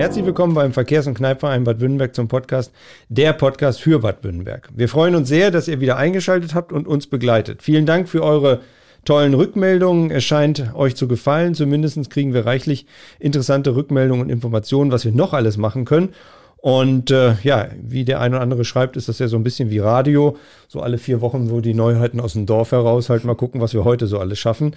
[0.00, 2.72] Herzlich willkommen beim Verkehrs- und Kneipverein Bad Württemberg zum Podcast,
[3.10, 4.70] der Podcast für Bad Württemberg.
[4.74, 7.62] Wir freuen uns sehr, dass ihr wieder eingeschaltet habt und uns begleitet.
[7.62, 8.60] Vielen Dank für eure
[9.04, 10.10] tollen Rückmeldungen.
[10.10, 11.54] Es scheint euch zu gefallen.
[11.54, 12.86] Zumindest kriegen wir reichlich
[13.18, 16.14] interessante Rückmeldungen und Informationen, was wir noch alles machen können.
[16.56, 19.68] Und äh, ja, wie der eine oder andere schreibt, ist das ja so ein bisschen
[19.68, 20.38] wie Radio.
[20.66, 23.74] So alle vier Wochen, wo die Neuheiten aus dem Dorf heraus halt mal gucken, was
[23.74, 24.76] wir heute so alles schaffen.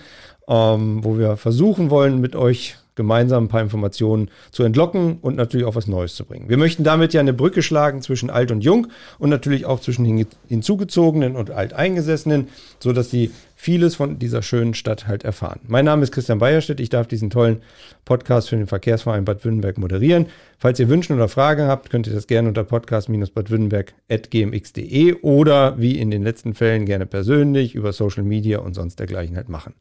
[0.50, 5.66] Ähm, wo wir versuchen wollen, mit euch gemeinsam ein paar Informationen zu entlocken und natürlich
[5.66, 6.50] auch was Neues zu bringen.
[6.50, 8.88] Wir möchten damit ja eine Brücke schlagen zwischen alt und jung
[9.20, 12.48] und natürlich auch zwischen hinzugezogenen und alteingesessenen,
[12.80, 15.62] sodass sie vieles von dieser schönen Stadt halt erfahren.
[15.68, 16.82] Mein Name ist Christian Beierstedt.
[16.82, 17.62] Ich darf diesen tollen
[18.04, 20.26] Podcast für den Verkehrsverein Bad Württemberg moderieren.
[20.58, 26.12] Falls ihr Wünsche oder Fragen habt, könnt ihr das gerne unter podcast-badwürttemberg.gmx.de oder wie in
[26.12, 29.74] den letzten Fällen gerne persönlich über Social Media und sonst dergleichen halt machen.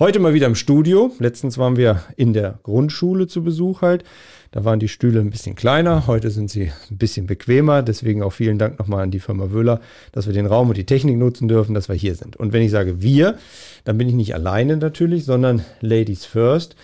[0.00, 1.12] Heute mal wieder im Studio.
[1.18, 4.02] Letztens waren wir in der Grundschule zu Besuch halt.
[4.50, 6.06] Da waren die Stühle ein bisschen kleiner.
[6.06, 7.82] Heute sind sie ein bisschen bequemer.
[7.82, 10.86] Deswegen auch vielen Dank nochmal an die Firma Wöhler, dass wir den Raum und die
[10.86, 12.38] Technik nutzen dürfen, dass wir hier sind.
[12.38, 13.36] Und wenn ich sage wir,
[13.84, 16.76] dann bin ich nicht alleine natürlich, sondern Ladies First.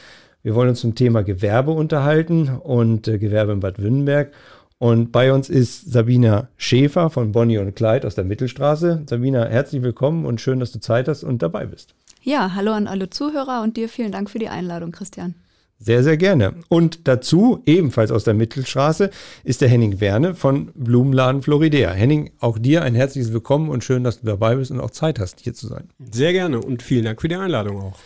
[0.43, 4.33] Wir wollen uns zum Thema Gewerbe unterhalten und äh, Gewerbe in Bad Württemberg.
[4.77, 9.05] Und bei uns ist Sabina Schäfer von Bonnie und Clyde aus der Mittelstraße.
[9.07, 11.95] Sabina, herzlich willkommen und schön, dass du Zeit hast und dabei bist.
[12.29, 15.37] Ja, hallo an alle Zuhörer und dir vielen Dank für die Einladung, Christian.
[15.79, 16.55] Sehr, sehr gerne.
[16.69, 19.11] Und dazu, ebenfalls aus der Mittelstraße,
[19.45, 21.93] ist der Henning Werne von Blumenladen Floridea.
[21.93, 25.21] Henning, auch dir ein herzliches Willkommen und schön, dass du dabei bist und auch Zeit
[25.21, 25.89] hast, hier zu sein.
[26.11, 27.99] Sehr gerne und vielen Dank für die Einladung auch.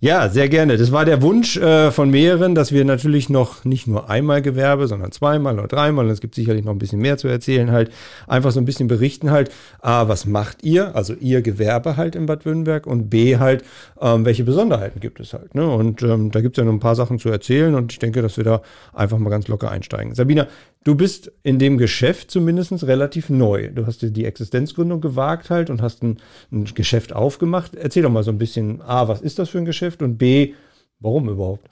[0.00, 0.76] Ja, sehr gerne.
[0.76, 4.86] Das war der Wunsch äh, von mehreren, dass wir natürlich noch nicht nur einmal Gewerbe,
[4.86, 7.90] sondern zweimal oder dreimal, und es gibt sicherlich noch ein bisschen mehr zu erzählen, halt
[8.26, 9.50] einfach so ein bisschen berichten halt,
[9.80, 13.64] A, was macht ihr, also ihr Gewerbe halt in Bad Württemberg und B halt,
[14.00, 15.54] ähm, welche Besonderheiten gibt es halt.
[15.54, 15.66] Ne?
[15.66, 18.20] Und ähm, da gibt es ja noch ein paar Sachen zu erzählen und ich denke,
[18.20, 18.62] dass wir da
[18.92, 20.14] einfach mal ganz locker einsteigen.
[20.14, 20.48] Sabina,
[20.84, 23.70] Du bist in dem Geschäft zumindest relativ neu.
[23.70, 26.18] Du hast dir die Existenzgründung gewagt halt und hast ein,
[26.52, 27.74] ein, Geschäft aufgemacht.
[27.74, 30.54] Erzähl doch mal so ein bisschen, A, was ist das für ein Geschäft und B,
[31.00, 31.68] warum überhaupt?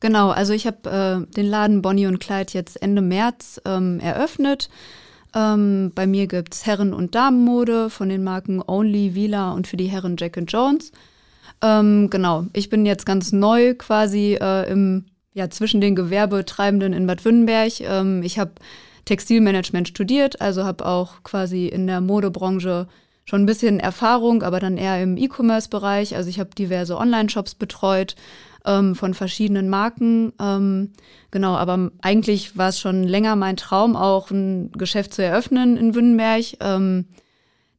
[0.00, 4.68] Genau, also ich habe äh, den Laden Bonnie und Clyde jetzt Ende März ähm, eröffnet.
[5.34, 9.76] Ähm, bei mir gibt es Herren- und Damenmode von den Marken Only, Vila und für
[9.76, 10.92] die Herren Jack Jones.
[11.62, 17.06] Ähm, genau, ich bin jetzt ganz neu quasi äh, im ja, zwischen den Gewerbetreibenden in
[17.06, 17.80] Bad Württemberg.
[17.80, 18.52] Ähm, ich habe
[19.04, 22.86] Textilmanagement studiert, also habe auch quasi in der Modebranche
[23.24, 26.14] schon ein bisschen Erfahrung, aber dann eher im E-Commerce-Bereich.
[26.16, 28.16] Also ich habe diverse Online-Shops betreut
[28.66, 30.32] ähm, von verschiedenen Marken.
[30.40, 30.92] Ähm,
[31.30, 35.94] genau, aber eigentlich war es schon länger mein Traum, auch ein Geschäft zu eröffnen in
[35.94, 36.44] Württemberg.
[36.60, 37.06] Ähm,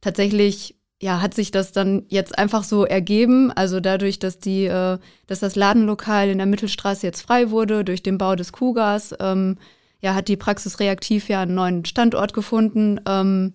[0.00, 3.52] tatsächlich ja, hat sich das dann jetzt einfach so ergeben.
[3.52, 8.02] Also dadurch, dass die, äh, dass das Ladenlokal in der Mittelstraße jetzt frei wurde durch
[8.02, 9.58] den Bau des Kugas, ähm,
[10.00, 13.00] ja, hat die Praxis reaktiv ja einen neuen Standort gefunden.
[13.06, 13.52] Ähm,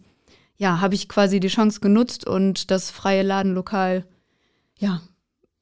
[0.61, 4.05] ja, habe ich quasi die Chance genutzt und das freie Ladenlokal,
[4.77, 5.01] ja,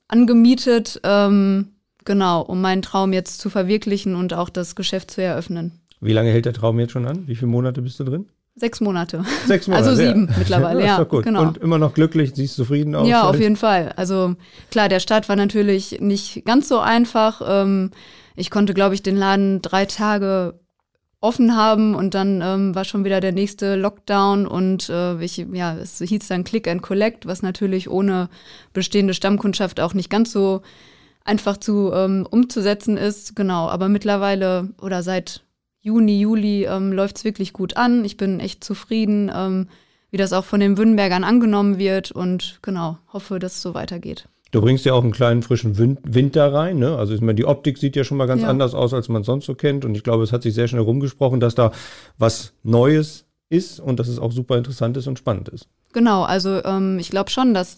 [0.09, 1.69] angemietet, ähm,
[2.03, 5.79] genau, um meinen Traum jetzt zu verwirklichen und auch das Geschäft zu eröffnen.
[6.01, 7.27] Wie lange hält der Traum jetzt schon an?
[7.27, 8.25] Wie viele Monate bist du drin?
[8.55, 9.23] Sechs Monate.
[9.47, 9.87] Sechs Monate.
[9.87, 10.37] Also sieben ja.
[10.37, 11.01] mittlerweile, ja.
[11.03, 11.23] gut.
[11.23, 11.43] Genau.
[11.43, 13.07] Und immer noch glücklich, siehst zufrieden aus.
[13.07, 13.93] Ja, auf jeden Fall.
[13.95, 14.35] Also
[14.69, 17.41] klar, der Start war natürlich nicht ganz so einfach.
[17.45, 17.91] Ähm,
[18.35, 20.59] ich konnte, glaube ich, den Laden drei Tage
[21.21, 25.75] offen haben und dann ähm, war schon wieder der nächste Lockdown und äh, ich, ja,
[25.75, 28.29] es hieß dann Click and Collect, was natürlich ohne
[28.71, 30.61] bestehende Stammkundschaft auch nicht ganz so
[31.25, 33.35] einfach zu ähm, umzusetzen ist.
[33.35, 35.43] Genau, aber mittlerweile oder seit
[35.81, 38.05] Juni, Juli ähm, läuft es wirklich gut an.
[38.05, 39.67] Ich bin echt zufrieden, ähm,
[40.11, 44.27] wie das auch von den Württembergern angenommen wird und genau, hoffe, dass es so weitergeht.
[44.51, 46.79] Du bringst ja auch einen kleinen frischen Wind, da rein.
[46.79, 46.95] Ne?
[46.95, 48.47] Also ich meine, die Optik sieht ja schon mal ganz ja.
[48.47, 49.85] anders aus, als man sonst so kennt.
[49.85, 51.71] Und ich glaube, es hat sich sehr schnell rumgesprochen, dass da
[52.17, 55.67] was Neues ist und dass es auch super interessant ist und spannend ist.
[55.93, 57.77] Genau, also ähm, ich glaube schon, dass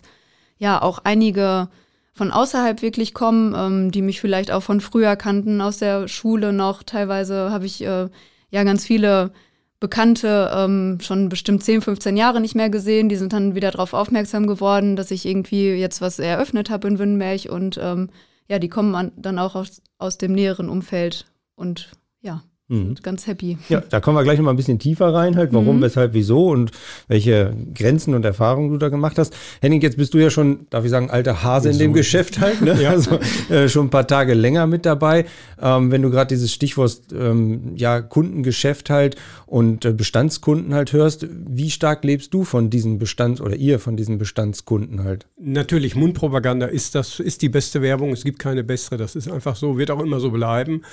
[0.58, 1.70] ja auch einige
[2.14, 6.54] von außerhalb wirklich kommen, ähm, die mich vielleicht auch von früher kannten, aus der Schule
[6.54, 6.84] noch.
[6.84, 8.10] Teilweise habe ich äh,
[8.50, 9.32] ja ganz viele
[9.82, 13.10] Bekannte ähm, schon bestimmt 10, 15 Jahre nicht mehr gesehen.
[13.10, 17.00] Die sind dann wieder darauf aufmerksam geworden, dass ich irgendwie jetzt was eröffnet habe in
[17.00, 17.46] Wünnenberg.
[17.50, 18.12] Und ähm,
[18.48, 21.26] ja, die kommen an, dann auch aus, aus dem näheren Umfeld.
[21.56, 21.90] Und
[22.22, 22.96] ja, mhm.
[23.02, 23.58] ganz happy.
[23.70, 25.82] Ja, da kommen wir gleich noch mal ein bisschen tiefer rein, halt, warum, mhm.
[25.82, 26.72] weshalb, wieso und
[27.08, 29.36] welche Grenzen und Erfahrungen du da gemacht hast.
[29.62, 32.62] Henning, jetzt bist du ja schon, darf ich sagen, alter Hase in dem Geschäft halt,
[32.62, 32.82] ne?
[32.82, 32.92] ja.
[32.92, 33.20] also
[33.50, 35.26] äh, schon ein paar Tage länger mit dabei.
[35.62, 39.16] Ähm, wenn du gerade dieses Stichwort ähm, ja Kundengeschäft halt
[39.46, 43.98] und äh, Bestandskunden halt hörst, wie stark lebst du von diesen Bestands- oder ihr von
[43.98, 45.28] diesen Bestandskunden halt?
[45.40, 48.12] Natürlich, Mundpropaganda ist das, ist die beste Werbung.
[48.12, 48.98] Es gibt keine bessere.
[48.98, 50.84] Das ist einfach so, wird auch immer so bleiben.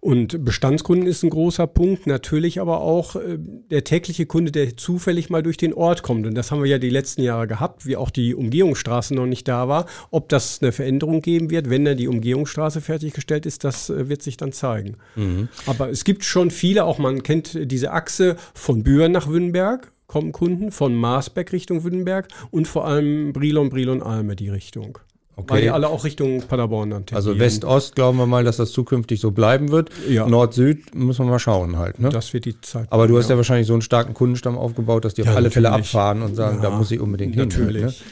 [0.00, 5.30] Und Bestandskunden ist ein großer Punkt, natürlich aber auch äh, der tägliche Kunde, der zufällig
[5.30, 6.26] mal durch den Ort kommt.
[6.26, 9.48] Und das haben wir ja die letzten Jahre gehabt, wie auch die Umgehungsstraße noch nicht
[9.48, 9.86] da war.
[10.10, 14.22] Ob das eine Veränderung geben wird, wenn dann die Umgehungsstraße fertiggestellt ist, das äh, wird
[14.22, 14.96] sich dann zeigen.
[15.14, 15.48] Mhm.
[15.66, 20.32] Aber es gibt schon viele, auch man kennt diese Achse von Büren nach Wünnberg, kommen
[20.32, 24.98] Kunden, von Marsberg Richtung Wünnberg und vor allem Brilon, Brilon, Alme die Richtung.
[25.38, 25.52] Okay.
[25.52, 27.16] Weil die alle auch Richtung Paderborn dann tendieren.
[27.16, 29.90] Also West-Ost glauben wir mal, dass das zukünftig so bleiben wird.
[30.08, 30.26] Ja.
[30.26, 31.98] Nord-Süd müssen wir mal schauen halt.
[31.98, 32.08] Ne?
[32.08, 32.86] Das wird die Zeit.
[32.90, 35.50] Aber du hast ja wahrscheinlich so einen starken Kundenstamm aufgebaut, dass die ja, auf alle
[35.50, 37.76] Fälle abfahren und sagen, ja, da muss ich unbedingt natürlich.
[37.76, 37.84] hin.
[37.84, 38.06] Halt, ne?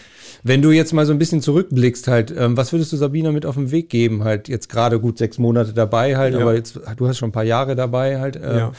[0.46, 3.46] Wenn du jetzt mal so ein bisschen zurückblickst, halt, ähm, was würdest du Sabina mit
[3.46, 4.24] auf den Weg geben?
[4.24, 7.44] Halt jetzt gerade gut sechs Monate dabei halt, aber jetzt, du hast schon ein paar
[7.44, 8.36] Jahre dabei halt.
[8.36, 8.72] Äh, ja.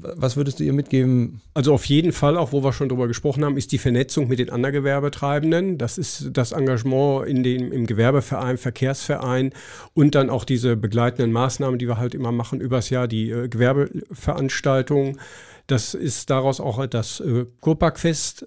[0.00, 1.40] Was würdest du ihr mitgeben?
[1.54, 4.38] Also auf jeden Fall, auch wo wir schon drüber gesprochen haben, ist die Vernetzung mit
[4.38, 5.76] den anderen Gewerbetreibenden.
[5.76, 9.52] Das ist das Engagement in dem, im Gewerbeverein, Verkehrsverein
[9.94, 13.48] und dann auch diese begleitenden Maßnahmen, die wir halt immer machen übers Jahr, die äh,
[13.48, 15.18] Gewerbeveranstaltungen.
[15.66, 18.46] Das ist daraus auch das äh, Kurparkfest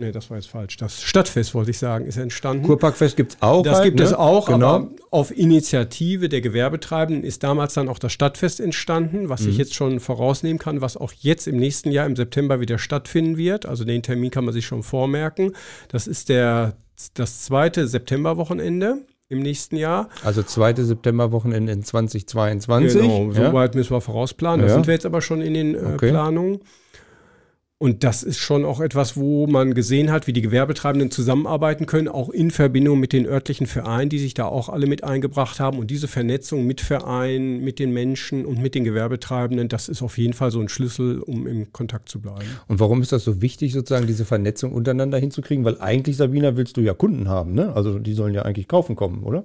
[0.00, 0.76] Nee, das war jetzt falsch.
[0.76, 2.64] Das Stadtfest, wollte ich sagen, ist entstanden.
[2.64, 3.64] Kurparkfest gibt es auch.
[3.64, 4.04] Das halt, gibt ne?
[4.04, 4.66] es auch, genau.
[4.66, 9.50] aber auf Initiative der Gewerbetreibenden ist damals dann auch das Stadtfest entstanden, was mhm.
[9.50, 13.36] ich jetzt schon vorausnehmen kann, was auch jetzt im nächsten Jahr im September wieder stattfinden
[13.36, 13.66] wird.
[13.66, 15.52] Also den Termin kann man sich schon vormerken.
[15.88, 16.76] Das ist der,
[17.14, 18.98] das zweite Septemberwochenende
[19.28, 20.10] im nächsten Jahr.
[20.22, 23.00] Also zweite Septemberwochenende in 2022.
[23.00, 23.52] Genau, so ja.
[23.52, 24.60] weit müssen wir vorausplanen.
[24.60, 24.74] Da ja.
[24.74, 26.10] sind wir jetzt aber schon in den äh, okay.
[26.10, 26.60] Planungen.
[27.80, 32.08] Und das ist schon auch etwas, wo man gesehen hat, wie die Gewerbetreibenden zusammenarbeiten können,
[32.08, 35.78] auch in Verbindung mit den örtlichen Vereinen, die sich da auch alle mit eingebracht haben.
[35.78, 40.18] Und diese Vernetzung mit Vereinen, mit den Menschen und mit den Gewerbetreibenden, das ist auf
[40.18, 42.48] jeden Fall so ein Schlüssel, um im Kontakt zu bleiben.
[42.66, 45.64] Und warum ist das so wichtig, sozusagen diese Vernetzung untereinander hinzukriegen?
[45.64, 47.72] Weil eigentlich, Sabina, willst du ja Kunden haben, ne?
[47.74, 49.44] Also die sollen ja eigentlich kaufen kommen, oder?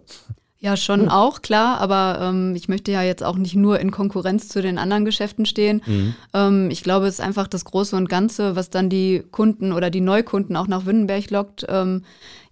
[0.64, 1.10] Ja, schon mhm.
[1.10, 4.78] auch, klar, aber ähm, ich möchte ja jetzt auch nicht nur in Konkurrenz zu den
[4.78, 5.82] anderen Geschäften stehen.
[5.86, 6.16] Mhm.
[6.34, 9.90] Ähm, ich glaube, es ist einfach das Große und Ganze, was dann die Kunden oder
[9.90, 11.66] die Neukunden auch nach Wünnenberg lockt.
[11.68, 12.04] Ähm,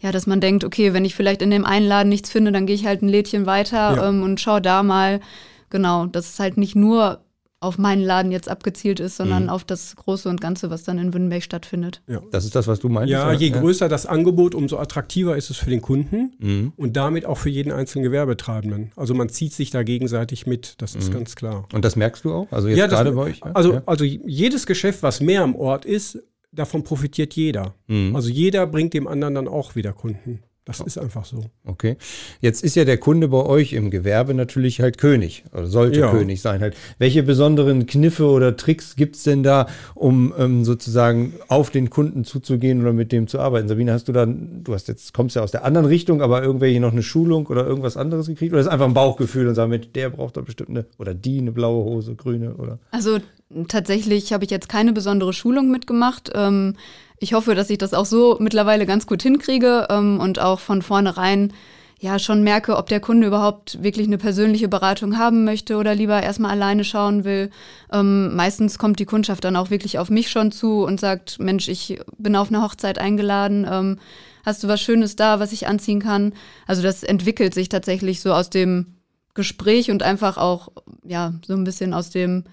[0.02, 2.66] ja, dass man denkt, okay, wenn ich vielleicht in dem einen Laden nichts finde, dann
[2.66, 4.10] gehe ich halt ein Lädchen weiter ja.
[4.10, 5.22] ähm, und schaue da mal.
[5.70, 7.22] Genau, das ist halt nicht nur
[7.62, 9.50] auf meinen Laden jetzt abgezielt ist, sondern mhm.
[9.50, 12.02] auf das Große und Ganze, was dann in Wünnenberg stattfindet.
[12.08, 12.20] Ja.
[12.32, 13.12] Das ist das, was du meinst?
[13.12, 13.60] Ja, je ja.
[13.60, 16.74] größer das Angebot, umso attraktiver ist es für den Kunden mhm.
[16.76, 18.92] und damit auch für jeden einzelnen Gewerbetreibenden.
[18.96, 21.14] Also man zieht sich da gegenseitig mit, das ist mhm.
[21.14, 21.68] ganz klar.
[21.72, 22.52] Und das merkst du auch?
[22.52, 23.42] Also jetzt ja, gerade bei euch?
[23.46, 23.52] Ja?
[23.54, 26.18] Also, also jedes Geschäft, was mehr am Ort ist,
[26.52, 27.76] davon profitiert jeder.
[27.86, 28.16] Mhm.
[28.16, 30.42] Also jeder bringt dem anderen dann auch wieder Kunden.
[30.80, 31.46] Das ist einfach so.
[31.66, 31.98] Okay.
[32.40, 36.12] Jetzt ist ja der Kunde bei euch im Gewerbe natürlich halt König oder sollte ja.
[36.12, 36.76] König sein halt.
[36.98, 42.24] Welche besonderen Kniffe oder Tricks gibt es denn da, um ähm, sozusagen auf den Kunden
[42.24, 43.68] zuzugehen oder mit dem zu arbeiten?
[43.68, 46.80] Sabine, hast du dann, du hast jetzt, kommst ja aus der anderen Richtung, aber irgendwelche
[46.80, 48.54] noch eine Schulung oder irgendwas anderes gekriegt?
[48.54, 51.40] Oder ist einfach ein Bauchgefühl und sagen, mit der braucht da bestimmt eine, oder die
[51.40, 52.80] eine blaue Hose, grüne oder?
[52.92, 53.20] Also
[53.68, 56.32] tatsächlich habe ich jetzt keine besondere Schulung mitgemacht.
[56.34, 56.76] Ähm,
[57.22, 60.82] ich hoffe, dass ich das auch so mittlerweile ganz gut hinkriege ähm, und auch von
[60.82, 61.54] vornherein
[62.00, 66.24] ja schon merke, ob der Kunde überhaupt wirklich eine persönliche Beratung haben möchte oder lieber
[66.24, 67.52] erstmal alleine schauen will.
[67.94, 71.68] Ähm, meistens kommt die Kundschaft dann auch wirklich auf mich schon zu und sagt, Mensch,
[71.68, 73.68] ich bin auf eine Hochzeit eingeladen.
[73.70, 74.00] Ähm,
[74.44, 76.34] hast du was Schönes da, was ich anziehen kann?
[76.66, 78.96] Also das entwickelt sich tatsächlich so aus dem
[79.36, 80.70] Gespräch und einfach auch
[81.06, 82.46] ja so ein bisschen aus dem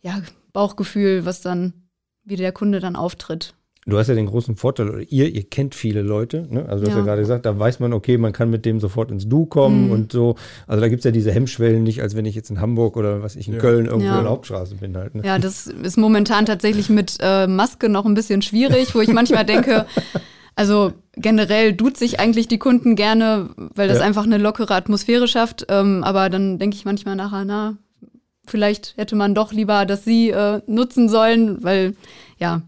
[0.00, 0.22] ja,
[0.54, 1.74] Bauchgefühl, was dann
[2.24, 3.52] wie der Kunde dann auftritt.
[3.88, 6.66] Du hast ja den großen Vorteil, oder ihr, ihr kennt viele Leute, ne?
[6.68, 6.94] Also du ja.
[6.94, 9.46] hast ja gerade gesagt, da weiß man, okay, man kann mit dem sofort ins Du
[9.46, 9.92] kommen mhm.
[9.92, 10.34] und so.
[10.66, 13.22] Also da gibt es ja diese Hemmschwellen nicht, als wenn ich jetzt in Hamburg oder
[13.22, 13.60] was ich in ja.
[13.60, 14.18] Köln irgendwo ja.
[14.18, 15.14] in der Hauptstraße bin halt.
[15.14, 15.22] Ne?
[15.24, 19.46] Ja, das ist momentan tatsächlich mit äh, Maske noch ein bisschen schwierig, wo ich manchmal
[19.46, 19.86] denke,
[20.54, 25.64] also generell duzt sich eigentlich die Kunden gerne, weil das einfach eine lockere Atmosphäre schafft.
[25.70, 27.78] Ähm, aber dann denke ich manchmal nachher, na,
[28.46, 31.94] vielleicht hätte man doch lieber das Sie äh, nutzen sollen, weil
[32.38, 32.62] ja,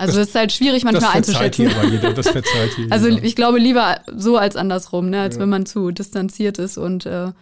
[0.00, 1.70] also es ist halt schwierig manchmal einzuschätzen.
[1.90, 2.26] Jeder, das
[2.90, 5.42] also ich glaube lieber so als andersrum, ne, als ja.
[5.42, 7.32] wenn man zu distanziert ist und äh,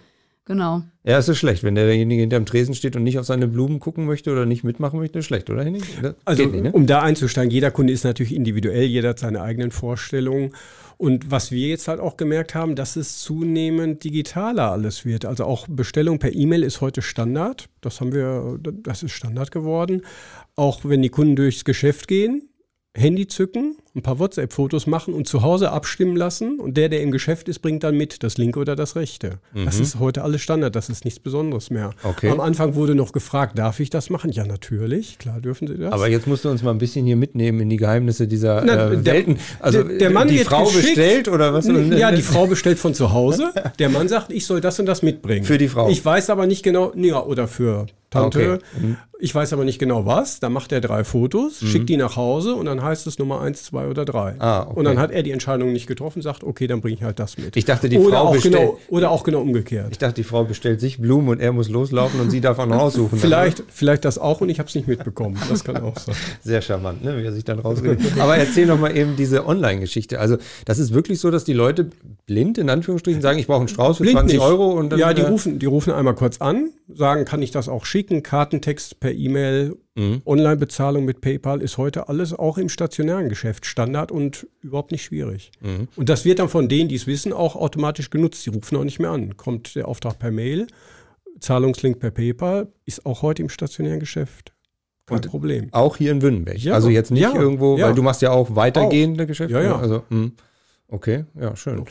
[0.49, 0.83] Genau.
[1.05, 4.07] Ja, es ist schlecht, wenn derjenige hinterm Tresen steht und nicht auf seine Blumen gucken
[4.07, 5.83] möchte oder nicht mitmachen möchte, ist schlecht, oder Henning?
[6.01, 6.73] Das Also, nicht, ne?
[6.73, 10.55] um da einzusteigen, jeder Kunde ist natürlich individuell, jeder hat seine eigenen Vorstellungen.
[10.99, 15.25] Und was wir jetzt halt auch gemerkt haben, dass es zunehmend digitaler alles wird.
[15.25, 17.69] Also auch Bestellung per E-Mail ist heute Standard.
[17.81, 20.03] Das haben wir, das ist Standard geworden.
[20.57, 22.49] Auch wenn die Kunden durchs Geschäft gehen,
[22.97, 26.61] Handy zücken, ein paar WhatsApp-Fotos machen und zu Hause abstimmen lassen.
[26.61, 29.39] Und der, der im Geschäft ist, bringt dann mit das linke oder das rechte.
[29.65, 31.89] Das ist heute alles Standard, das ist nichts Besonderes mehr.
[31.89, 32.11] Mhm.
[32.11, 32.31] Okay.
[32.31, 34.31] Am Anfang wurde noch gefragt, darf ich das machen?
[34.31, 35.93] Ja, natürlich, klar dürfen Sie das.
[35.93, 38.73] Aber jetzt musst du uns mal ein bisschen hier mitnehmen in die Geheimnisse dieser Na,
[38.93, 39.39] äh, der- Welten.
[39.61, 41.67] Also der- der Mann die Frau bestellt oder was?
[41.67, 43.53] Ja, die Frau bestellt von zu Hause.
[43.79, 45.45] Der Mann sagt, ich soll das und das mitbringen.
[45.45, 45.89] Für die Frau.
[45.89, 48.55] Ich weiß aber nicht genau, ja, oder für Tante.
[48.55, 48.87] Okay.
[48.87, 48.97] Mhm.
[49.21, 50.39] Ich weiß aber nicht genau was.
[50.41, 53.65] Da macht er drei Fotos, schickt die nach Hause und dann heißt es Nummer eins,
[53.65, 54.35] zwei oder drei.
[54.39, 54.79] Ah, okay.
[54.79, 57.39] Und dann hat er die Entscheidung nicht getroffen, sagt, okay, dann bringe ich halt das
[57.39, 57.57] mit.
[57.57, 58.55] Ich dachte, die oder Frau bestellt.
[58.55, 59.89] genau, Oder auch genau umgekehrt.
[59.93, 62.67] Ich dachte, die Frau bestellt sich Blumen und er muss loslaufen und sie darf auch
[62.67, 63.19] noch aussuchen.
[63.19, 65.39] Vielleicht, vielleicht das auch und ich habe es nicht mitbekommen.
[65.49, 66.15] Das kann auch sein.
[66.43, 68.01] Sehr charmant, ne, wie er sich dann rausredet.
[68.19, 70.19] Aber erzähl noch mal eben diese Online-Geschichte.
[70.19, 71.91] Also, das ist wirklich so, dass die Leute
[72.27, 74.47] blind in Anführungsstrichen sagen, ich brauche einen Strauß für Blind 20 nicht.
[74.47, 74.99] Euro und dann.
[74.99, 78.23] ja, die äh, rufen, die rufen einmal kurz an, sagen, kann ich das auch schicken?
[78.23, 80.23] Kartentext per E-Mail, Mhm.
[80.25, 85.51] Online-Bezahlung mit PayPal ist heute alles auch im stationären Geschäft Standard und überhaupt nicht schwierig.
[85.61, 85.89] Mhm.
[85.97, 88.47] Und das wird dann von denen, die es wissen, auch automatisch genutzt.
[88.47, 89.37] Die rufen auch nicht mehr an.
[89.37, 90.69] Kommt der Auftrag per Mail,
[91.41, 94.53] Zahlungslink per PayPal, ist auch heute im stationären Geschäft.
[95.07, 95.69] Kein Und- Problem.
[95.73, 96.59] Auch hier in Wünnenberg.
[96.59, 96.75] Ja.
[96.75, 97.35] Also jetzt nicht Ja.
[97.35, 97.87] irgendwo, Ja.
[97.89, 99.55] weil du machst ja auch weitergehende Geschäfte.
[99.55, 99.69] Ja, ja.
[99.71, 99.83] ne?
[99.83, 100.31] Also, mh.
[100.89, 101.85] okay, ja, schön.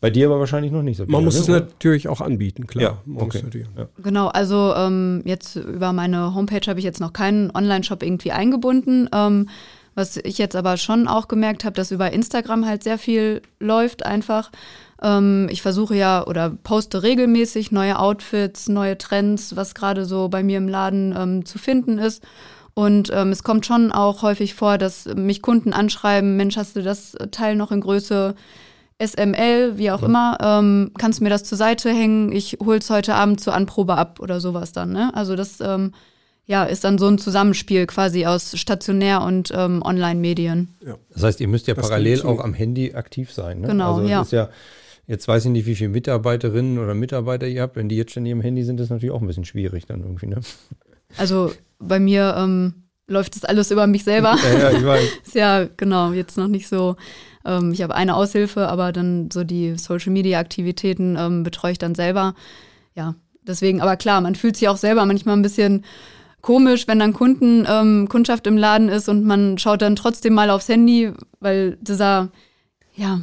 [0.00, 1.06] Bei dir aber wahrscheinlich noch nicht so.
[1.06, 3.02] Man muss es natürlich auch anbieten, klar.
[3.06, 3.42] Ja, okay.
[3.76, 3.88] Ja.
[4.02, 9.08] Genau, also ähm, jetzt über meine Homepage habe ich jetzt noch keinen Online-Shop irgendwie eingebunden.
[9.12, 9.48] Ähm,
[9.94, 14.04] was ich jetzt aber schon auch gemerkt habe, dass über Instagram halt sehr viel läuft
[14.04, 14.50] einfach.
[15.02, 20.42] Ähm, ich versuche ja oder poste regelmäßig neue Outfits, neue Trends, was gerade so bei
[20.42, 22.22] mir im Laden ähm, zu finden ist.
[22.74, 26.82] Und ähm, es kommt schon auch häufig vor, dass mich Kunden anschreiben, Mensch, hast du
[26.82, 28.34] das Teil noch in Größe
[29.02, 33.14] SML, wie auch immer, ähm, kannst du mir das zur Seite hängen, ich hol's heute
[33.14, 35.10] Abend zur Anprobe ab oder sowas dann, ne?
[35.14, 35.92] Also das ähm,
[36.46, 40.68] ja, ist dann so ein Zusammenspiel quasi aus stationär und ähm, Online-Medien.
[41.12, 43.60] Das heißt, ihr müsst ja Das parallel auch am Handy aktiv sein.
[43.60, 43.68] Ne?
[43.68, 44.22] Genau, also es ja.
[44.22, 44.48] Ist ja.
[45.08, 47.76] Jetzt weiß ich nicht, wie viele Mitarbeiterinnen oder Mitarbeiter ihr habt.
[47.76, 50.26] Wenn die jetzt ständig am Handy sind, ist natürlich auch ein bisschen schwierig dann irgendwie.
[50.26, 50.40] Ne?
[51.16, 54.36] Also bei mir ähm, läuft das alles über mich selber.
[54.42, 55.04] Ja, ja, ich weiß.
[55.26, 56.96] ist ja genau jetzt noch nicht so.
[57.44, 61.78] Ähm, ich habe eine Aushilfe, aber dann so die Social Media Aktivitäten ähm, betreue ich
[61.78, 62.34] dann selber.
[62.94, 65.84] Ja, deswegen, aber klar, man fühlt sich auch selber manchmal ein bisschen
[66.40, 70.50] komisch, wenn dann Kunden, ähm, Kundschaft im Laden ist und man schaut dann trotzdem mal
[70.50, 72.30] aufs Handy, weil dieser,
[72.94, 73.20] ja,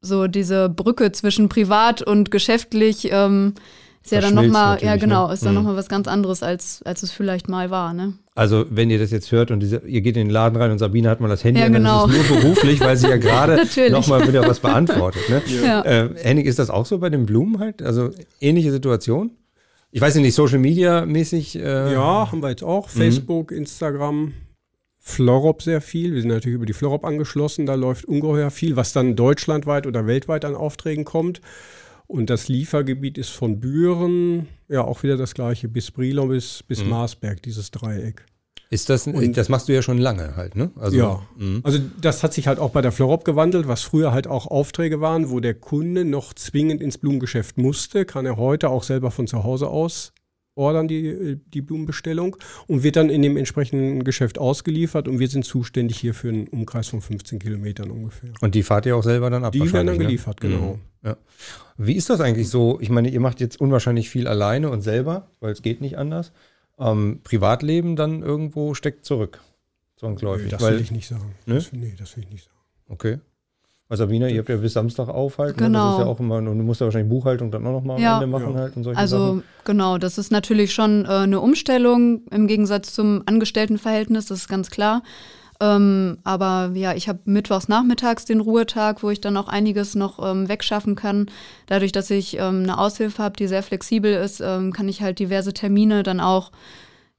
[0.00, 3.54] so diese Brücke zwischen privat und geschäftlich ähm,
[4.02, 5.34] ist ja dann nochmal, ja genau, ne?
[5.34, 5.58] ist dann Mhm.
[5.60, 8.14] nochmal was ganz anderes, als, als es vielleicht mal war, ne?
[8.34, 10.78] Also, wenn ihr das jetzt hört und diese, ihr geht in den Laden rein und
[10.78, 12.06] Sabine hat mal das Handy Ja, an, dann genau.
[12.06, 15.28] ist es nur beruflich, weil sie ja gerade nochmal wieder was beantwortet.
[15.28, 15.42] Ne?
[15.62, 15.82] Ja.
[15.82, 17.82] Äh, Henning, ist das auch so bei den Blumen halt?
[17.82, 18.10] Also
[18.40, 19.32] ähnliche Situation?
[19.90, 21.56] Ich weiß nicht, Social Media mäßig.
[21.56, 22.88] Äh, Ja, haben wir jetzt auch.
[22.88, 24.32] Facebook, Instagram,
[24.98, 26.14] Florop sehr viel.
[26.14, 27.66] Wir sind natürlich über die Florop angeschlossen.
[27.66, 31.42] Da läuft ungeheuer viel, was dann deutschlandweit oder weltweit an Aufträgen kommt.
[32.12, 36.84] Und das Liefergebiet ist von Büren, ja, auch wieder das gleiche, bis Brilon bis, bis
[36.84, 38.26] Marsberg, dieses Dreieck.
[38.68, 40.70] Ist das, Und- das machst du ja schon lange halt, ne?
[40.76, 41.60] Also, ja, mh.
[41.62, 45.00] also das hat sich halt auch bei der Florop gewandelt, was früher halt auch Aufträge
[45.00, 49.26] waren, wo der Kunde noch zwingend ins Blumengeschäft musste, kann er heute auch selber von
[49.26, 50.12] zu Hause aus
[50.54, 55.44] ordern, die, die Blumenbestellung und wird dann in dem entsprechenden Geschäft ausgeliefert und wir sind
[55.44, 58.30] zuständig hier für einen Umkreis von 15 Kilometern ungefähr.
[58.40, 59.52] Und die fahrt ihr auch selber dann ab?
[59.52, 60.04] Die werden dann ne?
[60.04, 60.74] geliefert, genau.
[60.74, 61.08] Mhm.
[61.08, 61.16] Ja.
[61.86, 62.78] Wie ist das eigentlich so?
[62.80, 66.32] Ich meine, ihr macht jetzt unwahrscheinlich viel alleine und selber, weil es geht nicht anders.
[66.78, 69.40] Ähm, Privatleben dann irgendwo steckt zurück.
[69.96, 70.44] Zwangsläufig.
[70.46, 71.34] Nee, das weil, will ich nicht sagen.
[71.46, 71.54] Ne?
[71.56, 72.56] Das, nee, das will ich nicht sagen.
[72.88, 73.18] Okay.
[73.88, 75.60] Also Sabina, ihr habt ja bis Samstag aufhalten.
[75.60, 75.66] Ne?
[75.66, 75.84] Genau.
[75.90, 78.16] Das ist ja auch immer, und du musst ja wahrscheinlich Buchhaltung dann auch nochmal Ja.
[78.16, 78.60] am Ende machen Ja.
[78.60, 79.42] halt und solche Also Sachen.
[79.64, 84.70] genau, das ist natürlich schon äh, eine Umstellung im Gegensatz zum Angestelltenverhältnis, das ist ganz
[84.70, 85.02] klar.
[85.62, 90.18] Ähm, aber ja, ich habe mittwochs nachmittags den Ruhetag, wo ich dann auch einiges noch
[90.18, 91.26] ähm, wegschaffen kann.
[91.66, 95.20] Dadurch, dass ich ähm, eine Aushilfe habe, die sehr flexibel ist, ähm, kann ich halt
[95.20, 96.50] diverse Termine dann auch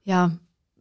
[0.04, 0.32] ja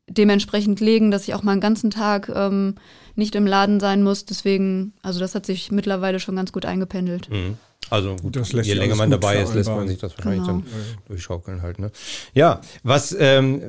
[0.10, 2.76] dementsprechend legen, dass ich auch mal einen ganzen Tag ähm,
[3.16, 4.26] nicht im Laden sein muss.
[4.26, 7.30] Deswegen, also das hat sich mittlerweile schon ganz gut eingependelt.
[7.30, 7.58] Mhm.
[7.90, 10.60] Also gut, Das lässt je länger man dabei ist, lässt man sich das wahrscheinlich Genau.
[10.62, 10.66] dann
[11.08, 11.80] durchschaukeln halt.
[11.80, 11.92] Ne?
[12.34, 13.62] Ja, was, ähm,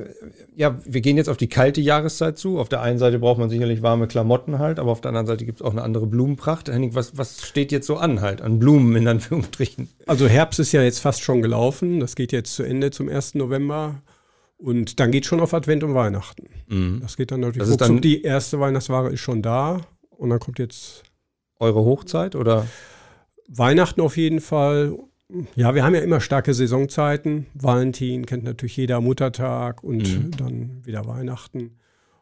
[0.55, 2.57] ja, wir gehen jetzt auf die kalte Jahreszeit zu.
[2.59, 5.45] Auf der einen Seite braucht man sicherlich warme Klamotten halt, aber auf der anderen Seite
[5.45, 6.69] gibt es auch eine andere Blumenpracht.
[6.69, 9.89] Henning, was, was steht jetzt so an halt, an Blumen in Anführungsstrichen?
[10.07, 11.99] Also Herbst ist ja jetzt fast schon gelaufen.
[11.99, 13.35] Das geht jetzt zu Ende zum 1.
[13.35, 14.01] November.
[14.57, 16.99] Und dann geht schon auf Advent und Weihnachten.
[17.01, 17.67] Das geht dann natürlich.
[17.67, 19.81] Das dann- die erste Weihnachtsware ist schon da.
[20.09, 21.03] Und dann kommt jetzt
[21.59, 22.65] Eure Hochzeit oder?
[23.47, 24.97] Weihnachten auf jeden Fall.
[25.55, 27.47] Ja, wir haben ja immer starke Saisonzeiten.
[27.53, 31.77] Valentin kennt natürlich jeder, Muttertag und dann wieder Weihnachten.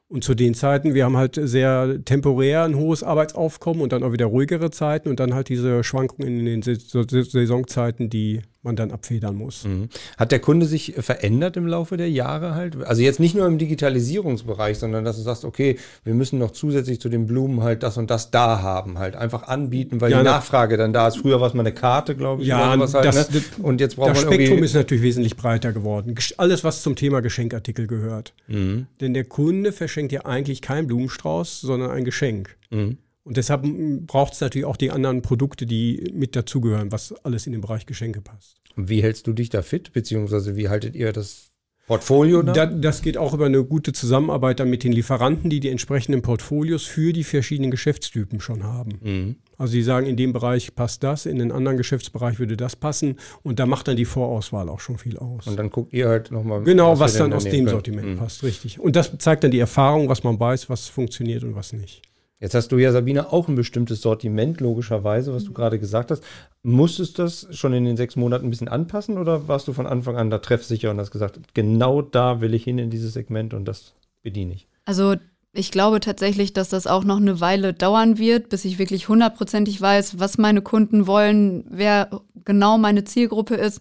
[0.08, 4.12] Und zu den Zeiten, wir haben halt sehr temporär ein hohes Arbeitsaufkommen und dann auch
[4.12, 8.76] wieder ruhigere Zeiten und dann halt diese Schwankungen in den Sa- Sa- Saisonzeiten, die man
[8.76, 9.66] dann abfedern muss.
[9.66, 9.90] Mhm.
[10.18, 12.78] Hat der Kunde sich verändert im Laufe der Jahre halt?
[12.84, 17.00] Also jetzt nicht nur im Digitalisierungsbereich, sondern dass du sagst, okay, wir müssen noch zusätzlich
[17.00, 20.24] zu den Blumen halt das und das da haben, halt einfach anbieten, weil Ja, die
[20.26, 21.18] na- Nachfrage dann da ist.
[21.18, 23.42] Früher war es mal eine Karte, glaube ich, Ja, sowas halt, das- ne?
[23.62, 26.16] und jetzt braucht Das man Spektrum ist natürlich wesentlich breiter geworden.
[26.38, 28.34] Alles, was zum Thema Geschenkartikel gehört.
[28.48, 28.88] Mhm.
[29.02, 32.56] Denn der Kunde verschenkt ja eigentlich keinen Blumenstrauß, sondern ein Geschenk.
[32.70, 32.98] Mhm.
[33.24, 33.66] Und deshalb
[34.06, 37.86] braucht es natürlich auch die anderen Produkte, die mit dazugehören, was alles in den Bereich
[37.86, 38.58] Geschenke passt.
[38.76, 41.52] Wie hältst du dich da fit, beziehungsweise wie haltet ihr das
[41.88, 42.54] Portfolio da?
[42.54, 46.22] Da, das geht auch über eine gute Zusammenarbeit dann mit den Lieferanten, die die entsprechenden
[46.22, 49.00] Portfolios für die verschiedenen Geschäftstypen schon haben.
[49.02, 49.36] Mhm.
[49.58, 53.18] Also die sagen, in dem Bereich passt das, in den anderen Geschäftsbereich würde das passen
[53.44, 55.48] und da macht dann die Vorauswahl auch schon viel aus.
[55.48, 56.64] Und dann guckt ihr halt nochmal.
[56.64, 57.68] genau, was, wir dann aus dem können.
[57.70, 58.18] Sortiment Mhm.
[58.18, 58.80] passt, richtig.
[58.80, 62.02] Und das zeigt dann die Erfahrung, was man weiß, was funktioniert und was nicht.
[62.44, 66.22] Jetzt hast du ja, Sabine, auch ein bestimmtes Sortiment, logischerweise, was du gerade gesagt hast.
[66.62, 69.88] Musstest du das schon in den sechs Monaten ein bisschen anpassen oder warst du von
[69.88, 73.54] Anfang an da treffsicher und hast gesagt, genau da will ich hin in dieses Segment
[73.54, 74.68] und das bediene ich?
[74.84, 75.16] Also
[75.54, 79.80] ich glaube tatsächlich, dass das auch noch eine Weile dauern wird, bis ich wirklich hundertprozentig
[79.80, 82.10] weiß, was meine Kunden wollen, wer
[82.44, 83.80] genau meine Zielgruppe ist.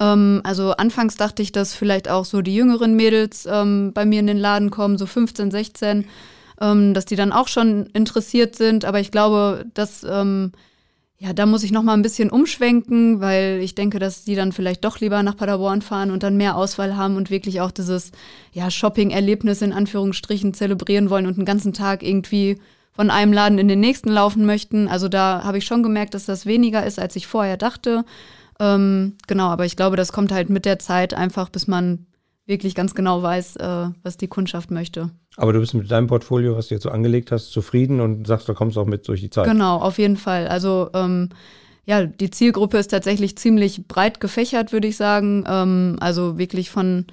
[0.00, 4.18] Ähm, also anfangs dachte ich, dass vielleicht auch so die jüngeren Mädels ähm, bei mir
[4.18, 6.06] in den Laden kommen, so 15, 16,
[6.62, 8.84] ähm, dass die dann auch schon interessiert sind.
[8.84, 10.52] Aber ich glaube, dass ähm,
[11.18, 14.50] ja, da muss ich noch mal ein bisschen umschwenken, weil ich denke, dass die dann
[14.50, 18.10] vielleicht doch lieber nach Paderborn fahren und dann mehr Auswahl haben und wirklich auch dieses
[18.52, 22.58] ja, Shopping-Erlebnis in Anführungsstrichen zelebrieren wollen und einen ganzen Tag irgendwie
[22.90, 24.88] von einem Laden in den nächsten laufen möchten.
[24.88, 28.04] Also da habe ich schon gemerkt, dass das weniger ist, als ich vorher dachte.
[28.58, 32.06] Ähm, genau, aber ich glaube, das kommt halt mit der Zeit einfach, bis man
[32.46, 35.10] wirklich ganz genau weiß, äh, was die Kundschaft möchte.
[35.36, 38.48] Aber du bist mit deinem Portfolio, was du jetzt so angelegt hast, zufrieden und sagst,
[38.48, 39.46] du kommst auch mit durch die Zeit.
[39.46, 40.48] Genau, auf jeden Fall.
[40.48, 41.30] Also ähm,
[41.84, 45.44] ja, die Zielgruppe ist tatsächlich ziemlich breit gefächert, würde ich sagen.
[45.48, 47.06] Ähm, also wirklich von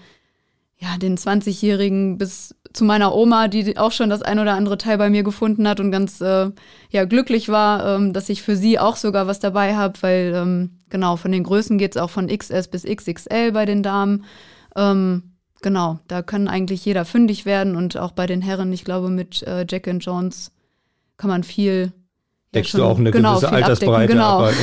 [0.78, 4.98] ja, den 20-Jährigen bis zu meiner Oma, die auch schon das ein oder andere Teil
[4.98, 6.52] bei mir gefunden hat und ganz äh,
[6.90, 10.80] ja, glücklich war, ähm, dass ich für sie auch sogar was dabei habe, weil ähm,
[10.90, 14.24] genau, von den Größen geht's auch von XS bis XXL bei den Damen.
[14.76, 15.24] Ähm,
[15.62, 19.44] genau, da können eigentlich jeder fündig werden und auch bei den Herren, ich glaube, mit
[19.44, 20.52] äh, Jack and Jones
[21.18, 21.86] kann man viel.
[21.86, 21.92] ja,
[22.54, 24.46] Deckst schon- du auch eine genau, gewisse Altersbreite Genau.
[24.46, 24.54] ab.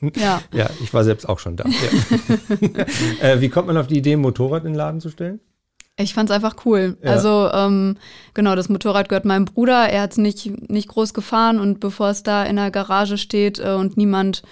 [0.00, 0.12] Ne?
[0.14, 0.40] Ja.
[0.52, 1.64] ja, ich war selbst auch schon da.
[1.66, 2.84] Ja.
[3.32, 5.40] äh, wie kommt man auf die Idee, ein Motorrad in den Laden zu stellen?
[5.96, 6.96] Ich fand's einfach cool.
[7.02, 7.10] Ja.
[7.10, 7.96] Also ähm,
[8.32, 9.88] genau, das Motorrad gehört meinem Bruder.
[9.88, 13.72] Er hat's nicht nicht groß gefahren und bevor es da in der Garage steht äh,
[13.72, 14.42] und niemand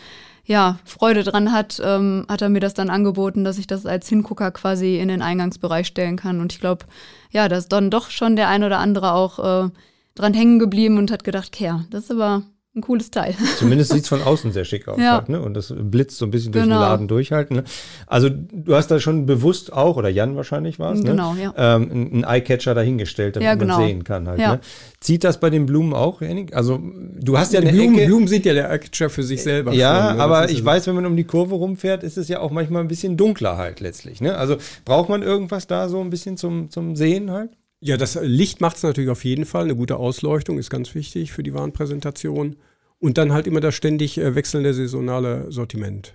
[0.46, 4.08] ja Freude dran hat, ähm, hat er mir das dann angeboten, dass ich das als
[4.08, 6.40] Hingucker quasi in den Eingangsbereich stellen kann.
[6.40, 6.86] Und ich glaube,
[7.30, 9.70] ja, da ist dann doch schon der ein oder andere auch äh,
[10.14, 12.42] dran hängen geblieben und hat gedacht, Kerr, das ist aber
[12.76, 13.34] ein cooles Teil.
[13.58, 14.98] Zumindest sieht es von außen sehr schick aus.
[14.98, 15.14] Ja.
[15.14, 15.40] Halt, ne?
[15.40, 16.76] Und das blitzt so ein bisschen durch Genau.
[16.76, 17.56] den Laden durchhalten.
[17.56, 17.64] Ne?
[18.06, 21.52] Also du hast da schon bewusst auch, oder Jan wahrscheinlich war es, Genau, ne?
[21.56, 21.76] ja.
[21.76, 23.78] ähm, einen Eyecatcher dahingestellt, damit Ja, man genau.
[23.78, 24.38] sehen kann halt.
[24.38, 24.52] Ja.
[24.54, 24.60] Ne?
[25.00, 26.52] Zieht das bei den Blumen auch, Henning?
[26.52, 26.80] Also
[27.18, 28.06] du hast ja Die eine Blumen, Ecke.
[28.06, 29.72] Blumen sieht ja der Catcher für sich selber.
[29.72, 30.22] Ja, schon, ne?
[30.22, 30.64] aber ich so.
[30.64, 33.56] weiß, wenn man um die Kurve rumfährt, ist es ja auch manchmal ein bisschen dunkler
[33.56, 34.20] halt letztlich.
[34.20, 34.36] Ne?
[34.36, 37.50] Also braucht man irgendwas da so ein bisschen zum, zum Sehen halt?
[37.80, 39.64] Ja, das Licht macht es natürlich auf jeden Fall.
[39.64, 42.56] Eine gute Ausleuchtung ist ganz wichtig für die Warenpräsentation.
[42.98, 46.14] Und dann halt immer das ständig äh, wechselnde saisonale Sortiment.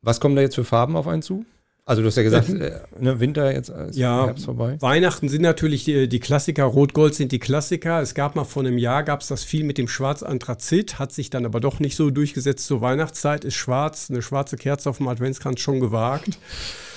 [0.00, 1.44] Was kommen da jetzt für Farben auf einen zu?
[1.84, 4.76] Also du hast ja gesagt, äh, ne, Winter jetzt ist Ja, Herbst vorbei.
[4.78, 6.64] Weihnachten sind natürlich die, die Klassiker.
[6.64, 8.00] Rot-Gold sind die Klassiker.
[8.00, 11.28] Es gab mal vor einem Jahr, gab es das viel mit dem Schwarz-Anthrazit, hat sich
[11.28, 12.66] dann aber doch nicht so durchgesetzt.
[12.66, 16.38] Zur Weihnachtszeit ist schwarz, eine schwarze Kerze auf dem Adventskranz schon gewagt.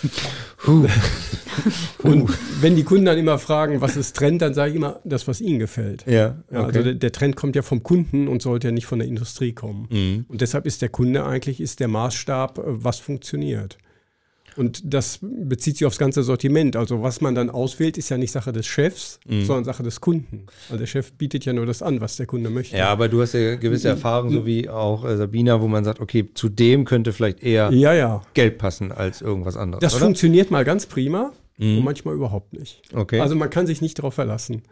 [2.04, 2.30] Und
[2.62, 5.42] wenn die Kunden dann immer fragen, was ist Trend, dann sage ich immer das, was
[5.42, 6.06] ihnen gefällt.
[6.06, 9.00] Ja, Ja, Also der, der Trend kommt ja vom Kunden und sollte ja nicht von
[9.00, 9.88] der Industrie kommen.
[9.90, 10.26] Mhm.
[10.28, 13.80] Und deshalb ist der Kunde eigentlich ist der Maßstab, äh, was funktioniert.
[14.56, 16.76] Und das bezieht sich aufs ganze Sortiment.
[16.76, 19.44] Also was man dann auswählt, ist ja nicht Sache des Chefs, mhm.
[19.44, 20.46] sondern Sache des Kunden.
[20.70, 22.78] Also der Chef bietet ja nur das an, was der Kunde möchte.
[22.78, 26.00] Ja, aber du hast ja gewisse Erfahrungen, so wie auch äh, Sabina, wo man sagt,
[26.00, 28.22] okay, zu dem könnte vielleicht eher ja, ja.
[28.34, 29.82] Geld passen als irgendwas anderes.
[29.82, 30.06] Das oder?
[30.06, 31.80] funktioniert mal ganz prima mhm.
[31.80, 32.82] und manchmal überhaupt nicht.
[32.94, 33.20] Okay.
[33.20, 34.64] Also man kann sich nicht darauf verlassen.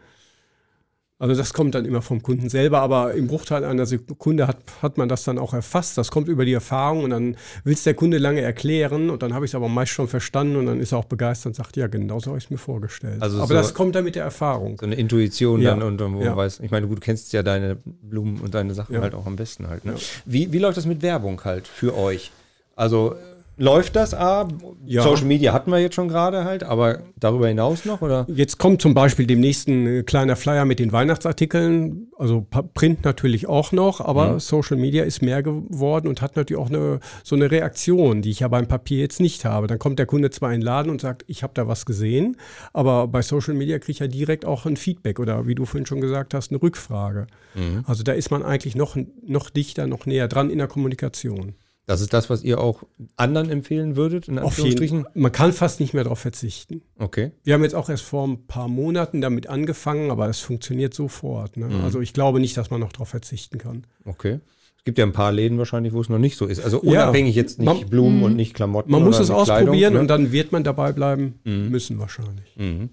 [1.20, 4.98] Also das kommt dann immer vom Kunden selber, aber im Bruchteil einer Sekunde hat, hat
[4.98, 5.96] man das dann auch erfasst.
[5.96, 9.32] Das kommt über die Erfahrung und dann will es der Kunde lange erklären und dann
[9.32, 11.76] habe ich es aber meist schon verstanden und dann ist er auch begeistert und sagt,
[11.76, 13.22] ja, genau so habe ich es mir vorgestellt.
[13.22, 14.76] Also aber so das kommt dann mit der Erfahrung.
[14.80, 15.70] So eine Intuition ja.
[15.70, 16.30] dann und, und wo ja.
[16.30, 19.00] man weiß, ich meine, du kennst ja deine Blumen und deine Sachen ja.
[19.00, 19.84] halt auch am besten halt.
[19.84, 19.94] Ne?
[20.24, 22.32] Wie, wie läuft das mit Werbung halt für euch?
[22.74, 23.14] Also
[23.56, 24.48] Läuft das A?
[24.84, 25.02] Ja.
[25.02, 28.26] Social Media hatten wir jetzt schon gerade halt, aber darüber hinaus noch oder?
[28.28, 33.70] Jetzt kommt zum Beispiel demnächst ein kleiner Flyer mit den Weihnachtsartikeln, also Print natürlich auch
[33.70, 34.40] noch, aber mhm.
[34.40, 38.40] Social Media ist mehr geworden und hat natürlich auch eine, so eine Reaktion, die ich
[38.40, 39.68] ja beim Papier jetzt nicht habe.
[39.68, 42.36] Dann kommt der Kunde zwar in den Laden und sagt, ich habe da was gesehen,
[42.72, 45.86] aber bei Social Media kriege ich ja direkt auch ein Feedback oder wie du vorhin
[45.86, 47.28] schon gesagt hast, eine Rückfrage.
[47.54, 47.84] Mhm.
[47.86, 51.54] Also da ist man eigentlich noch, noch dichter, noch näher dran in der Kommunikation.
[51.86, 52.82] Das ist das, was ihr auch
[53.16, 55.06] anderen empfehlen würdet, in Anführungsstrichen?
[55.12, 56.80] Man kann fast nicht mehr darauf verzichten.
[56.98, 57.32] Okay.
[57.42, 61.58] Wir haben jetzt auch erst vor ein paar Monaten damit angefangen, aber es funktioniert sofort.
[61.58, 61.66] Ne?
[61.66, 61.84] Mhm.
[61.84, 63.86] Also ich glaube nicht, dass man noch darauf verzichten kann.
[64.06, 64.40] Okay.
[64.78, 66.62] Es gibt ja ein paar Läden wahrscheinlich, wo es noch nicht so ist.
[66.62, 68.90] Also unabhängig ja, jetzt nicht man, Blumen und nicht Klamotten.
[68.90, 70.00] Man muss es ausprobieren Kleidung, ne?
[70.00, 71.70] und dann wird man dabei bleiben mhm.
[71.70, 72.54] müssen wahrscheinlich.
[72.56, 72.90] Mhm.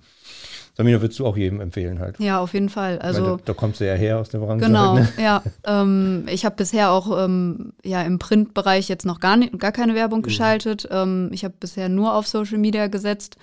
[0.82, 2.20] Samina, würdest du auch jedem empfehlen halt?
[2.20, 2.98] Ja, auf jeden Fall.
[2.98, 4.66] Also, da, da, kommst du ja her aus der Branche.
[4.66, 5.24] Genau, halt, ne?
[5.24, 5.44] ja.
[5.64, 9.94] Ähm, ich habe bisher auch ähm, ja, im Printbereich jetzt noch gar, nicht, gar keine
[9.94, 10.24] Werbung mhm.
[10.24, 10.88] geschaltet.
[10.90, 13.36] Ähm, ich habe bisher nur auf Social Media gesetzt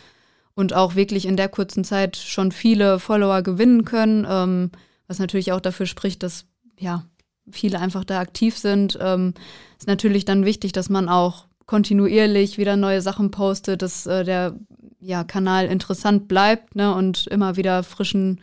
[0.54, 4.72] und auch wirklich in der kurzen Zeit schon viele Follower gewinnen können, ähm,
[5.06, 6.44] was natürlich auch dafür spricht, dass
[6.76, 7.04] ja
[7.50, 8.98] viele einfach da aktiv sind.
[9.00, 9.34] Ähm,
[9.78, 14.56] ist natürlich dann wichtig, dass man auch kontinuierlich wieder neue Sachen postet, dass äh, der
[15.00, 18.40] ja, Kanal interessant bleibt ne, und immer wieder frischen,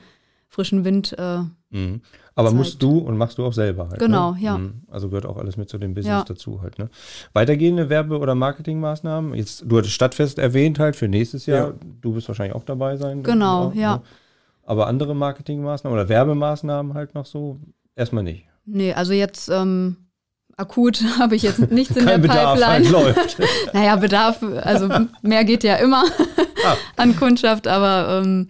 [0.47, 1.15] frischen Wind.
[1.17, 1.39] Äh,
[1.71, 2.01] mhm.
[2.35, 2.57] Aber zeigt.
[2.57, 3.99] musst du und machst du auch selber halt.
[3.99, 4.41] Genau, ne?
[4.41, 4.57] ja.
[4.59, 4.83] Mhm.
[4.89, 6.23] Also gehört auch alles mit zu dem Business ja.
[6.23, 6.77] dazu halt.
[6.77, 6.89] Ne?
[7.33, 9.33] Weitergehende Werbe- oder Marketingmaßnahmen?
[9.33, 11.69] Jetzt, du hattest Stadtfest erwähnt halt für nächstes Jahr.
[11.69, 11.73] Ja.
[12.01, 13.23] Du wirst wahrscheinlich auch dabei sein.
[13.23, 13.97] Genau, auch, ja.
[13.97, 14.01] Ne?
[14.67, 17.59] Aber andere Marketingmaßnahmen oder Werbemaßnahmen halt noch so?
[17.95, 18.45] Erstmal nicht.
[18.65, 19.97] Nee, also jetzt ähm,
[20.57, 22.89] akut habe ich jetzt nichts in Kein der Bedarf, Pipeline.
[22.89, 23.37] Läuft.
[23.73, 24.89] naja, Bedarf, also
[25.21, 26.05] mehr geht ja immer
[26.65, 26.75] ah.
[26.95, 28.47] an Kundschaft, aber ähm,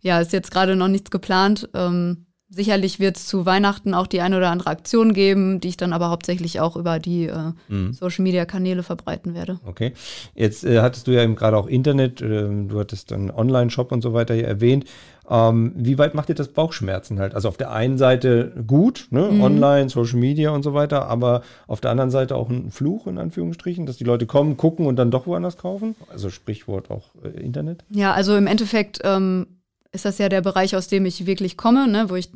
[0.00, 1.68] ja, ist jetzt gerade noch nichts geplant.
[1.74, 2.23] Ähm,
[2.54, 5.92] sicherlich wird es zu Weihnachten auch die eine oder andere Aktion geben, die ich dann
[5.92, 7.92] aber hauptsächlich auch über die äh, mhm.
[7.92, 9.58] Social-Media-Kanäle verbreiten werde.
[9.66, 9.92] Okay.
[10.34, 14.02] Jetzt äh, hattest du ja eben gerade auch Internet, äh, du hattest dann Online-Shop und
[14.02, 14.86] so weiter hier erwähnt.
[15.28, 17.34] Ähm, wie weit macht dir das Bauchschmerzen halt?
[17.34, 19.30] Also auf der einen Seite gut, ne?
[19.32, 19.40] Mhm.
[19.40, 23.16] online, Social Media und so weiter, aber auf der anderen Seite auch ein Fluch in
[23.18, 25.94] Anführungsstrichen, dass die Leute kommen, gucken und dann doch woanders kaufen?
[26.10, 27.84] Also Sprichwort auch äh, Internet?
[27.88, 29.46] Ja, also im Endeffekt ähm,
[29.94, 32.10] ist das ja der Bereich, aus dem ich wirklich komme, ne?
[32.10, 32.28] wo ich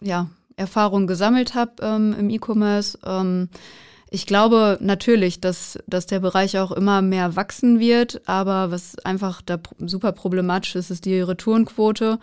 [0.00, 2.98] ja Erfahrungen gesammelt habe ähm, im E-Commerce.
[3.04, 3.48] Ähm,
[4.10, 9.40] ich glaube natürlich, dass, dass der Bereich auch immer mehr wachsen wird, aber was einfach
[9.40, 12.18] da super problematisch ist, ist die Retourenquote.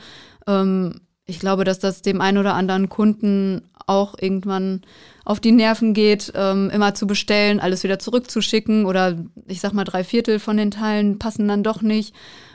[0.45, 4.81] Ähm, ich glaube, dass das dem einen oder anderen Kunden auch irgendwann
[5.25, 9.85] auf die Nerven geht, ähm, immer zu bestellen, alles wieder zurückzuschicken oder ich sag mal,
[9.85, 12.13] drei Viertel von den Teilen passen dann doch nicht.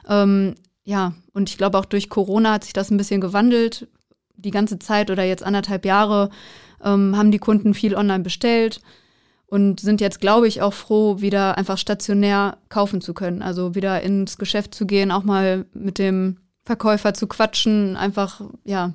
[0.09, 3.89] Ähm, ja, und ich glaube auch durch Corona hat sich das ein bisschen gewandelt.
[4.37, 6.31] Die ganze Zeit oder jetzt anderthalb Jahre
[6.83, 8.81] ähm, haben die Kunden viel online bestellt
[9.47, 13.43] und sind jetzt, glaube ich, auch froh, wieder einfach stationär kaufen zu können.
[13.43, 18.95] Also wieder ins Geschäft zu gehen, auch mal mit dem Verkäufer zu quatschen, einfach, ja.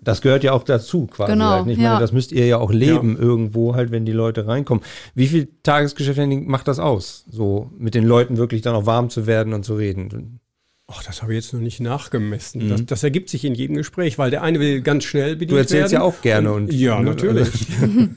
[0.00, 1.32] Das gehört ja auch dazu quasi.
[1.32, 1.68] Genau, halt.
[1.68, 1.90] Ich ja.
[1.90, 3.22] meine, das müsst ihr ja auch leben ja.
[3.22, 4.82] irgendwo halt, wenn die Leute reinkommen.
[5.14, 7.24] Wie viel Tagesgeschäft macht das aus?
[7.30, 10.40] So mit den Leuten wirklich dann auch warm zu werden und zu reden?
[10.88, 12.64] Ach, das habe ich jetzt noch nicht nachgemessen.
[12.64, 12.68] Mhm.
[12.70, 15.48] Das, das, ergibt sich in jedem Gespräch, weil der eine will ganz schnell bedient werden.
[15.50, 16.02] Du erzählst werden.
[16.02, 16.52] ja auch gerne.
[16.52, 17.48] Und, ja, natürlich.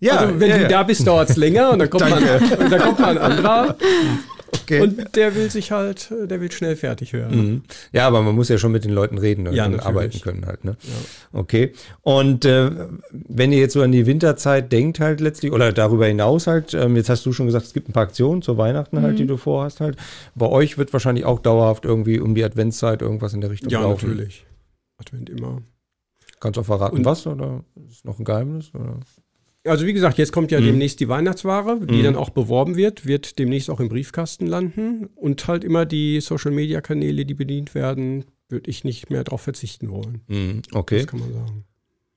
[0.00, 0.68] Ja, also wenn ja, du ja.
[0.68, 3.76] da bist, dauert es länger und dann kommt, man, und dann kommt mal ein anderer.
[4.52, 4.80] Okay.
[4.80, 7.36] Und der will sich halt, der will schnell fertig hören.
[7.36, 7.62] Mhm.
[7.92, 10.64] Ja, aber man muss ja schon mit den Leuten reden und ja, arbeiten können halt.
[10.64, 10.76] Ne?
[10.82, 11.38] Ja.
[11.40, 11.72] Okay.
[12.02, 12.70] Und äh,
[13.10, 16.96] wenn ihr jetzt so an die Winterzeit denkt halt letztlich oder darüber hinaus halt, ähm,
[16.96, 19.18] jetzt hast du schon gesagt, es gibt ein paar Aktionen zur Weihnachten halt, mhm.
[19.18, 19.96] die du vorhast halt.
[20.34, 23.80] Bei euch wird wahrscheinlich auch dauerhaft irgendwie um die Adventszeit irgendwas in der Richtung ja,
[23.80, 24.06] laufen.
[24.06, 24.46] Ja, natürlich.
[24.98, 25.62] Advent immer.
[26.40, 28.72] Kannst du auch verraten, und was oder ist noch ein Geheimnis?
[28.74, 29.00] Oder?
[29.68, 30.66] Also wie gesagt, jetzt kommt ja mhm.
[30.66, 32.02] demnächst die Weihnachtsware, die mhm.
[32.04, 37.24] dann auch beworben wird, wird demnächst auch im Briefkasten landen und halt immer die Social-Media-Kanäle,
[37.24, 40.22] die bedient werden, würde ich nicht mehr darauf verzichten wollen.
[40.28, 40.62] Mhm.
[40.72, 40.98] Okay.
[40.98, 41.64] Das kann man sagen.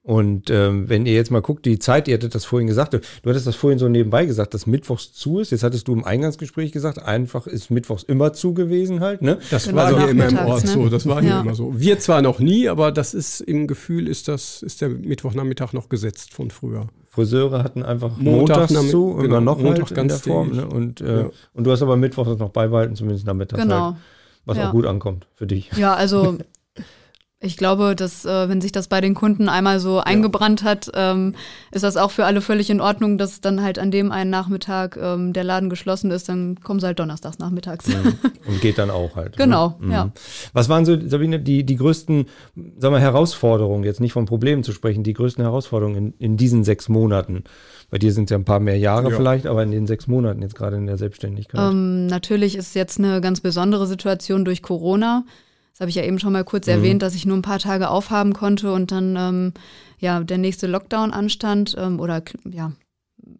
[0.04, 3.00] Und ähm, wenn ihr jetzt mal guckt, die Zeit, ihr hattet das vorhin gesagt, du
[3.30, 5.52] hattest das vorhin so nebenbei gesagt, dass Mittwochs zu ist.
[5.52, 9.22] Jetzt hattest du im Eingangsgespräch gesagt, einfach ist Mittwochs immer zu gewesen halt.
[9.22, 9.38] Ne?
[9.52, 10.72] Das Genau, war hier immer im Ort ne?
[10.72, 11.42] so, das war hier Ja.
[11.42, 11.80] immer so.
[11.80, 15.88] Wir zwar noch nie, aber das ist im Gefühl, ist das, ist der Mittwochnachmittag noch
[15.88, 16.88] gesetzt von früher.
[17.10, 20.18] Friseure hatten einfach Montag montags nach- zu, genau, immer noch Montag halt in der.
[20.18, 20.50] Form.
[20.56, 20.66] Ne?
[20.66, 21.30] Und, äh, Ja.
[21.54, 23.86] und du hast aber Mittwochs das noch beibehalten, zumindest nachmittags Genau.
[23.88, 23.96] halt,
[24.46, 24.70] was Ja.
[24.70, 25.70] auch gut ankommt für dich.
[25.78, 26.38] Ja, also
[27.44, 31.34] ich glaube, dass äh, wenn sich das bei den Kunden einmal so eingebrannt hat, ähm,
[31.72, 34.96] ist das auch für alle völlig in Ordnung, dass dann halt an dem einen Nachmittag
[35.02, 37.88] ähm, der Laden geschlossen ist, dann kommen sie halt donnerstags nachmittags.
[38.48, 39.38] Und geht dann auch halt.
[39.38, 39.86] Genau, ne?
[39.86, 39.92] Mhm.
[39.92, 40.12] ja.
[40.54, 42.28] Was waren so, Sabine, die, die größten,
[42.78, 46.64] sagen wir, Herausforderungen, jetzt nicht von Problemen zu sprechen, die größten Herausforderungen in, in diesen
[46.64, 47.44] sechs Monaten?
[47.90, 49.18] Bei dir sind es ja ein paar mehr Jahre Ja.
[49.18, 51.60] vielleicht, aber in den sechs Monaten jetzt gerade in der Selbstständigkeit.
[51.60, 55.26] Ähm, natürlich ist jetzt eine ganz besondere Situation durch Corona.
[55.82, 56.74] Habe ich ja eben schon mal kurz Mhm.
[56.74, 59.54] erwähnt, dass ich nur ein paar Tage aufhaben konnte und dann ähm,
[59.98, 62.72] ja der nächste Lockdown anstand ähm, oder ja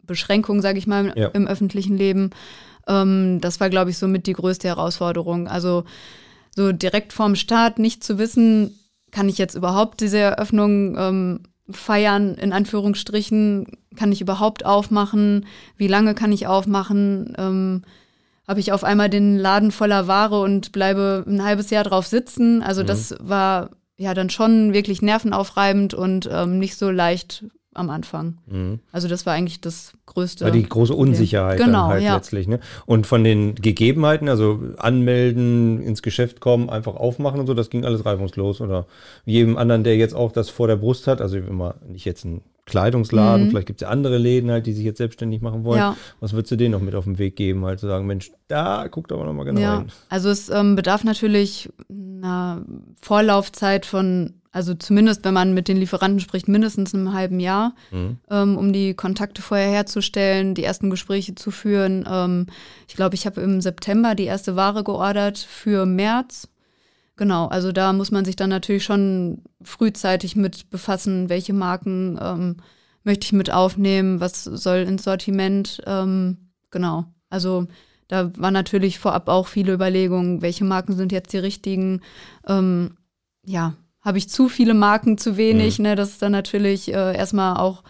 [0.04, 1.28] Beschränkung, sage ich mal, Ja.
[1.28, 2.30] im öffentlichen Leben.
[2.88, 5.46] Ähm, das war, glaube ich, somit die größte Herausforderung.
[5.46, 5.84] Also
[6.54, 8.76] so direkt vorm Start nicht zu wissen,
[9.12, 15.86] kann ich jetzt überhaupt diese Eröffnung ähm, feiern, in Anführungsstrichen, kann ich überhaupt aufmachen, wie
[15.86, 17.82] lange kann ich aufmachen, ähm,
[18.46, 22.62] habe ich auf einmal den Laden voller Ware und bleibe ein halbes Jahr drauf sitzen.
[22.62, 28.38] Also das war ja dann schon wirklich nervenaufreibend und ähm, nicht so leicht am Anfang.
[28.46, 28.80] Mhm.
[28.90, 30.44] Also das war eigentlich das größte.
[30.44, 30.94] War die große.
[30.94, 32.14] Unsicherheit genau, dann halt ja.
[32.14, 32.46] letztlich.
[32.46, 32.60] Ne?
[32.84, 37.84] Und von den Gegebenheiten, also anmelden, ins Geschäft kommen, einfach aufmachen und so, das ging
[37.84, 38.60] alles reibungslos.
[38.60, 38.86] Oder
[39.24, 42.42] jedem anderen, der jetzt auch das vor der Brust hat, also immer nicht jetzt ein
[42.64, 45.78] Kleidungsladen, vielleicht gibt es ja andere Läden halt, die sich jetzt selbstständig machen wollen.
[45.80, 45.84] Mhm.
[45.84, 45.96] Ja.
[46.20, 48.86] Was würdest du denen noch mit auf den Weg geben, halt zu sagen, Mensch, da
[48.88, 49.92] guckt aber nochmal genau ja, hin.
[50.08, 52.64] also es ähm, bedarf natürlich einer
[53.00, 58.18] Vorlaufzeit von, also zumindest wenn man mit den Lieferanten spricht, mindestens einem halben Jahr, Mhm.
[58.30, 62.06] ähm, um die Kontakte vorher herzustellen, die ersten Gespräche zu führen.
[62.08, 62.46] Ähm,
[62.88, 66.48] ich glaube, ich habe im September die erste Ware geordert für März.
[67.22, 72.56] Genau, also da muss man sich dann natürlich schon frühzeitig mit befassen, welche Marken ähm,
[73.04, 75.80] möchte ich mit aufnehmen, was soll ins Sortiment.
[75.86, 77.68] Ähm, genau, also
[78.08, 82.00] da war natürlich vorab auch viele Überlegungen, welche Marken sind jetzt die richtigen.
[82.48, 82.96] Ähm,
[83.46, 85.94] ja, habe ich zu viele Marken, zu wenig, ne?
[85.94, 87.84] Das ist dann natürlich äh, erstmal auch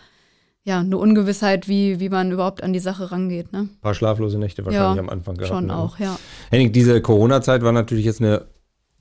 [0.62, 3.60] ja, eine Ungewissheit, wie, wie man überhaupt an die Sache rangeht, ne?
[3.60, 5.54] Ein paar schlaflose Nächte wahrscheinlich Ja, am Anfang gehabt.
[5.54, 5.76] Schon ne?
[5.78, 6.18] auch, ja.
[6.50, 8.52] Henning, diese Corona-Zeit war natürlich jetzt eine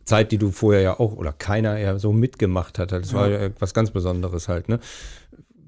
[0.05, 2.91] Zeit, die du vorher ja auch oder keiner ja so mitgemacht hat.
[2.91, 4.79] Das war ja was ganz Besonderes halt, ne?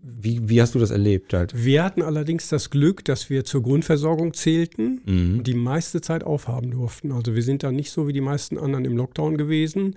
[0.06, 1.54] Wie, wie hast du das erlebt halt?
[1.56, 5.38] Wir hatten allerdings das Glück, dass wir zur Grundversorgung zählten Mhm.
[5.38, 7.12] und die meiste Zeit aufhaben durften.
[7.14, 9.96] Also wir sind da nicht so wie die meisten anderen im Lockdown gewesen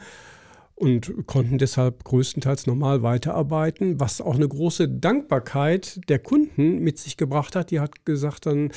[0.77, 7.17] und konnten deshalb größtenteils normal weiterarbeiten, was auch eine große Dankbarkeit der Kunden mit sich
[7.17, 7.71] gebracht hat.
[7.71, 8.71] Die hat gesagt dann,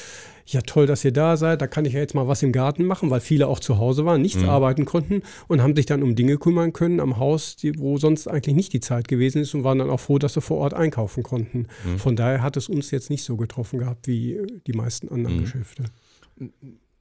[0.46, 2.86] ja toll, dass ihr da seid, da kann ich ja jetzt mal was im Garten
[2.86, 6.16] machen, weil viele auch zu Hause waren, nichts arbeiten konnten und haben sich dann um
[6.16, 9.66] Dinge kümmern können am Haus, die, wo sonst eigentlich nicht die Zeit gewesen ist und
[9.66, 11.68] waren dann auch froh, dass sie vor Ort einkaufen konnten.
[11.98, 15.84] Von daher hat es uns jetzt nicht so getroffen gehabt wie die meisten anderen Geschäfte.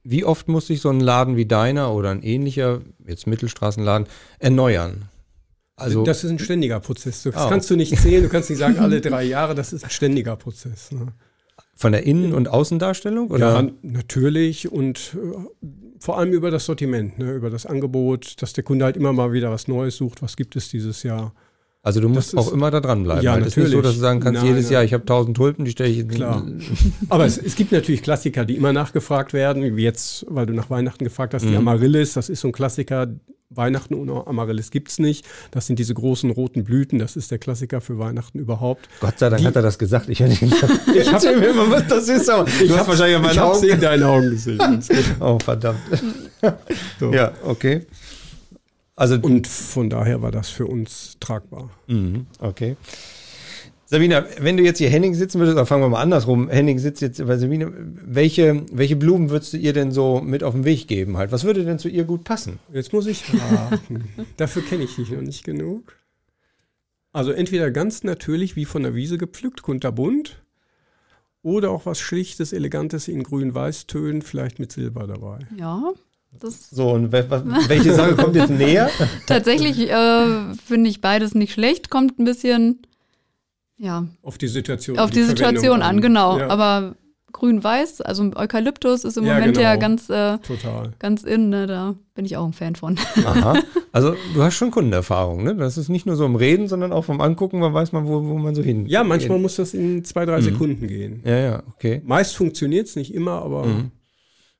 [0.09, 4.07] Wie oft muss sich so ein Laden wie deiner oder ein ähnlicher, jetzt Mittelstraßenladen,
[4.39, 5.05] erneuern?
[5.75, 7.23] Also, das ist ein ständiger Prozess.
[7.23, 9.83] Das Ah, kannst du nicht zählen, du kannst nicht sagen, alle drei Jahre, das ist
[9.83, 10.91] ein ständiger Prozess.
[10.91, 11.13] Ne?
[11.79, 13.31] von der Innen- und Außendarstellung?
[13.31, 13.53] Oder?
[13.53, 15.65] Ja, natürlich und äh,
[15.99, 19.31] vor allem über das Sortiment, ne, über das Angebot, dass der Kunde halt immer mal
[19.31, 20.21] wieder was Neues sucht.
[20.21, 21.33] Was gibt es dieses Jahr?
[21.81, 23.23] Also du musst ist- auch immer da dranbleiben.
[23.23, 23.43] Ja, halt.
[23.45, 23.85] Es ist nicht so, natürlich.
[23.85, 24.73] dass du sagen kannst, Nein, jedes nein.
[24.73, 26.45] Jahr, ich habe tausend Tulpen, die stelle ich in Klar.
[27.09, 30.69] Aber es, es gibt natürlich Klassiker, die immer nachgefragt werden, wie jetzt, weil du nach
[30.69, 33.07] Weihnachten gefragt hast, die Amaryllis, das ist so ein Klassiker.
[33.51, 35.25] Weihnachten ohne Amaryllis gibt es nicht.
[35.49, 38.87] Das sind diese großen roten Blüten, das ist der Klassiker für Weihnachten überhaupt.
[38.99, 40.07] Gott sei Dank Die- hat er das gesagt.
[40.07, 42.29] Ich hätte gesagt, ich Erzähl mir mal, was das ist.
[42.29, 43.63] Aber du hast wahrscheinlich an meinen ich Augen.
[43.67, 44.59] in deinen Augen gesehen.
[45.19, 45.79] Oh, verdammt.
[46.99, 47.11] So.
[47.11, 47.87] Ja, okay.
[48.99, 51.69] Also, Und von daher war das für uns tragbar.
[51.87, 52.75] Mhm, okay.
[53.85, 56.49] Sabina, wenn du jetzt hier Henning sitzen würdest, fangen wir mal andersrum.
[56.49, 57.71] Henning sitzt jetzt bei Sabine.
[57.73, 61.31] Welche, welche Blumen würdest du ihr denn so mit auf den Weg geben halt?
[61.31, 62.59] Was würde denn zu ihr gut passen?
[62.73, 64.09] Jetzt muss ich raten.
[64.37, 65.95] Dafür kenne ich dich noch nicht genug.
[67.13, 70.43] Also entweder ganz natürlich wie von der Wiese gepflückt, kunterbunt,
[71.41, 75.39] oder auch was Schlichtes, Elegantes in grün-weiß-Tönen, vielleicht mit Silber dabei.
[75.57, 75.93] Ja,
[76.39, 78.89] das So, und welche Sache kommt jetzt näher?
[79.27, 82.79] tatsächlich äh, finde ich beides nicht schlecht, kommt ein bisschen
[83.77, 84.99] ja, Auf die Situation.
[84.99, 86.37] auf die, Verwendung Situation an, genau.
[86.37, 86.49] Ja.
[86.49, 86.95] Aber
[87.31, 88.01] grün-weiß.
[88.01, 89.69] Also Eukalyptus ist im ja, Moment genau.
[89.69, 90.91] ja ganz, äh, Total.
[90.99, 91.49] ganz in.
[91.49, 91.65] Ne?
[91.65, 92.97] Da bin ich auch ein Fan von.
[93.25, 93.57] Aha.
[93.91, 95.55] Also du hast schon Kundenerfahrung, ne?
[95.55, 98.23] Das ist nicht nur so im Reden, sondern auch vom Angucken, man weiß man, wo,
[98.25, 98.85] wo man so hin.
[98.85, 99.43] Ja, manchmal geht.
[99.43, 100.43] muss das in zwei, drei mhm.
[100.43, 101.21] Sekunden gehen.
[101.25, 102.01] Ja, ja, okay.
[102.05, 103.91] Meist funktioniert es nicht immer, aber mhm.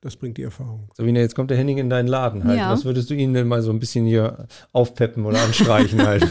[0.00, 0.88] Das bringt die Erfahrung.
[0.94, 2.58] Sabine, jetzt kommt der Henning in deinen Laden halt.
[2.58, 2.70] Ja.
[2.70, 6.26] Was würdest du ihn denn mal so ein bisschen hier aufpeppen oder anstreichen halt?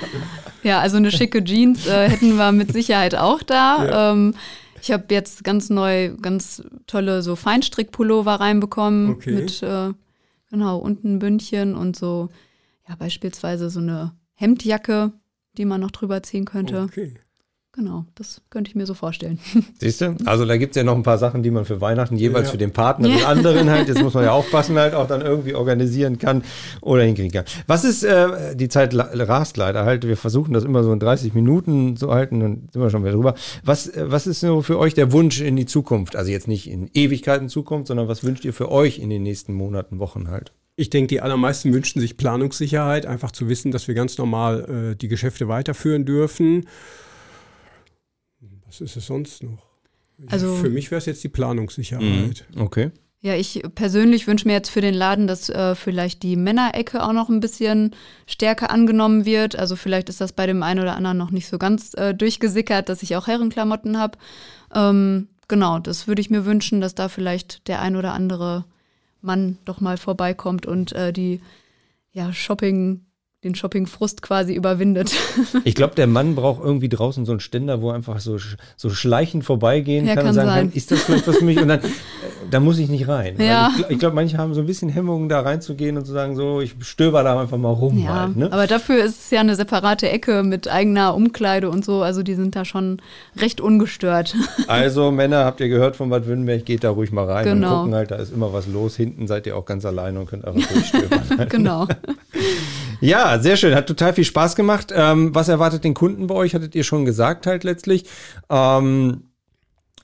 [0.62, 3.84] ja, also eine schicke Jeans äh, hätten wir mit Sicherheit auch da.
[3.84, 4.12] Ja.
[4.12, 4.34] Ähm,
[4.82, 9.32] ich habe jetzt ganz neu, ganz tolle so Feinstrickpullover reinbekommen okay.
[9.32, 9.90] mit äh,
[10.50, 12.28] genau unten ein Bündchen und so
[12.88, 15.12] ja beispielsweise so eine Hemdjacke,
[15.56, 16.82] die man noch drüber ziehen könnte.
[16.82, 17.14] Okay.
[17.78, 19.38] Genau, das könnte ich mir so vorstellen.
[19.78, 20.16] Siehst du?
[20.24, 22.50] Also da gibt es ja noch ein paar Sachen, die man für Weihnachten jeweils ja.
[22.50, 23.18] für den Partner, ja.
[23.18, 26.42] den anderen halt, jetzt muss man ja aufpassen, halt auch dann irgendwie organisieren kann
[26.80, 27.44] oder hinkriegen kann.
[27.68, 31.34] Was ist, äh, die Zeit rast leider halt, wir versuchen das immer so in 30
[31.34, 33.36] Minuten zu halten, dann sind wir schon wieder drüber.
[33.62, 36.16] Was, äh, was ist so für euch der Wunsch in die Zukunft?
[36.16, 39.52] Also jetzt nicht in Ewigkeiten Zukunft, sondern was wünscht ihr für euch in den nächsten
[39.52, 40.50] Monaten, Wochen halt?
[40.74, 44.96] Ich denke, die allermeisten wünschen sich Planungssicherheit, einfach zu wissen, dass wir ganz normal äh,
[44.96, 46.66] die Geschäfte weiterführen dürfen.
[48.68, 49.66] Was ist es sonst noch?
[50.26, 52.44] Also, für mich wäre es jetzt die Planungssicherheit.
[52.54, 52.60] Mhm.
[52.60, 52.90] Okay.
[53.20, 57.12] Ja, ich persönlich wünsche mir jetzt für den Laden, dass äh, vielleicht die Männerecke auch
[57.12, 59.58] noch ein bisschen stärker angenommen wird.
[59.58, 62.88] Also vielleicht ist das bei dem einen oder anderen noch nicht so ganz äh, durchgesickert,
[62.88, 64.18] dass ich auch Herrenklamotten habe.
[64.72, 68.64] Ähm, genau, das würde ich mir wünschen, dass da vielleicht der ein oder andere
[69.20, 71.40] Mann doch mal vorbeikommt und äh, die
[72.12, 73.04] ja, Shopping
[73.48, 75.12] den Shopping-Frust quasi überwindet.
[75.64, 78.38] Ich glaube, der Mann braucht irgendwie draußen so einen Ständer, wo er einfach so,
[78.76, 80.68] so schleichend vorbeigehen ja, kann, kann und sagen sein.
[80.68, 81.60] kann, ist das vielleicht was für mich?
[81.60, 81.88] Und dann, äh,
[82.50, 83.36] da muss ich nicht rein.
[83.38, 83.72] Ja.
[83.76, 86.60] Ich, ich glaube, manche haben so ein bisschen Hemmungen, da reinzugehen und zu sagen, so,
[86.60, 87.98] ich stöber da einfach mal rum.
[87.98, 88.52] Ja, halt, ne?
[88.52, 92.02] aber dafür ist es ja eine separate Ecke mit eigener Umkleide und so.
[92.02, 93.00] Also die sind da schon
[93.36, 94.34] recht ungestört.
[94.66, 97.68] Also Männer, habt ihr gehört von Bad Württemberg, geht da ruhig mal rein genau.
[97.68, 98.96] und gucken halt, da ist immer was los.
[98.96, 101.48] Hinten seid ihr auch ganz alleine und könnt einfach durchstöbern.
[101.48, 101.86] genau.
[103.00, 103.74] Ja, sehr schön.
[103.74, 104.92] Hat total viel Spaß gemacht.
[104.94, 106.54] Ähm, was erwartet den Kunden bei euch?
[106.54, 108.04] Hattet ihr schon gesagt halt letztlich.
[108.50, 109.22] Ähm,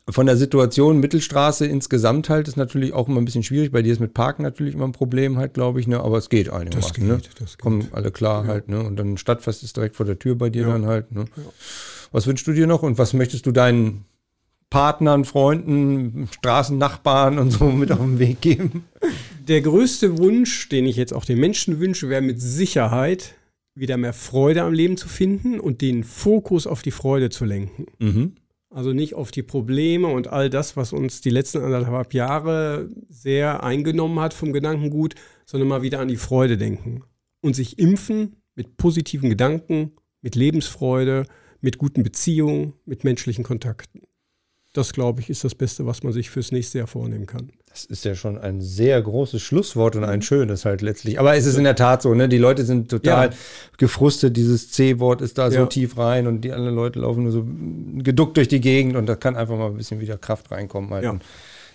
[0.08, 3.72] von der Situation Mittelstraße insgesamt halt ist natürlich auch immer ein bisschen schwierig.
[3.72, 6.00] Bei dir ist mit Parken natürlich immer ein Problem halt, glaube ich, ne?
[6.00, 6.80] Aber es geht einigermaßen.
[6.80, 7.20] Das geht, ne?
[7.38, 7.62] das geht.
[7.62, 8.50] Kommen alle klar ja.
[8.50, 8.82] halt, ne?
[8.82, 10.72] Und dann Stadtfest ist direkt vor der Tür bei dir ja.
[10.72, 11.24] dann halt, ne?
[11.36, 11.42] Ja.
[12.12, 14.04] Was wünschst du dir noch und was möchtest du deinen
[14.68, 18.84] Partnern, Freunden, Straßennachbarn und so mit auf den Weg geben?
[19.46, 23.34] Der größte Wunsch, den ich jetzt auch den Menschen wünsche, wäre mit Sicherheit
[23.74, 27.86] wieder mehr Freude am Leben zu finden und den Fokus auf die Freude zu lenken.
[27.98, 28.36] Mhm.
[28.70, 33.62] Also nicht auf die Probleme und all das, was uns die letzten anderthalb Jahre sehr
[33.62, 37.02] eingenommen hat vom Gedankengut, sondern mal wieder an die Freude denken.
[37.42, 41.26] Und sich impfen mit positiven Gedanken, mit Lebensfreude,
[41.60, 44.00] mit guten Beziehungen, mit menschlichen Kontakten
[44.74, 47.50] das, glaube ich, ist das Beste, was man sich fürs nächste Jahr vornehmen kann.
[47.70, 51.18] Das ist ja schon ein sehr großes Schlusswort und ein schönes halt letztlich.
[51.18, 52.28] Aber es ist in der Tat so, ne?
[52.28, 53.34] Die Leute sind total ja.
[53.78, 54.36] gefrustet.
[54.36, 55.60] Dieses C-Wort ist da ja.
[55.60, 57.46] so tief rein und die anderen Leute laufen nur so
[58.02, 60.90] geduckt durch die Gegend und da kann einfach mal ein bisschen wieder Kraft reinkommen.
[60.90, 61.04] Halt.
[61.04, 61.16] Ja.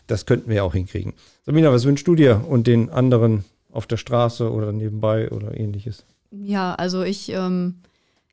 [0.07, 1.13] das könnten wir ja auch hinkriegen.
[1.45, 6.03] Sabina, was wünschst du dir und den anderen auf der Straße oder nebenbei oder ähnliches?
[6.31, 7.75] Ja, also ich ähm,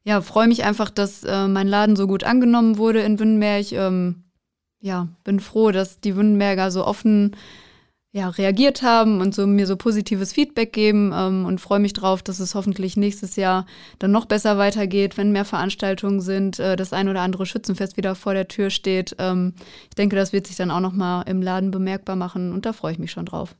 [0.02, 3.70] ja, freue mich einfach, dass äh, mein Laden so gut angenommen wurde in Wünnenberg.
[3.72, 4.24] Ähm,
[4.80, 7.36] ja, bin froh, dass die Wündenberger so offen
[8.16, 12.22] ja, reagiert haben und so mir so positives Feedback geben ähm, und freue mich drauf,
[12.22, 13.66] dass es hoffentlich nächstes Jahr
[13.98, 18.14] dann noch besser weitergeht, wenn mehr Veranstaltungen sind, äh, das ein oder andere Schützenfest wieder
[18.14, 19.16] vor der Tür steht.
[19.18, 19.52] Ähm,
[19.90, 22.72] ich denke, das wird sich dann auch noch mal im Laden bemerkbar machen und da
[22.72, 23.54] freue ich mich schon drauf.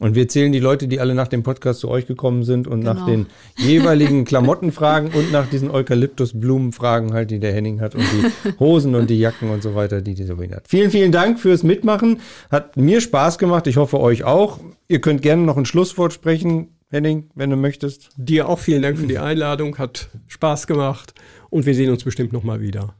[0.00, 2.80] Und wir zählen die Leute, die alle nach dem Podcast zu euch gekommen sind und
[2.80, 2.94] genau.
[2.94, 3.26] nach den
[3.56, 8.58] jeweiligen Klamotten fragen und nach diesen Eukalyptusblumen fragen halt, die der Henning hat und die
[8.58, 10.68] Hosen und die Jacken und so weiter, die die Sabine hat.
[10.68, 12.20] Vielen, vielen Dank fürs Mitmachen.
[12.50, 13.68] Hat mir Spaß gemacht.
[13.68, 14.58] Ich hoffe euch auch.
[14.88, 18.10] Ihr könnt gerne noch ein Schlusswort sprechen, Henning, wenn du möchtest.
[18.16, 19.78] Dir auch vielen Dank für die Einladung.
[19.78, 21.14] Hat Spaß gemacht
[21.50, 22.96] und wir sehen uns bestimmt nochmal wieder.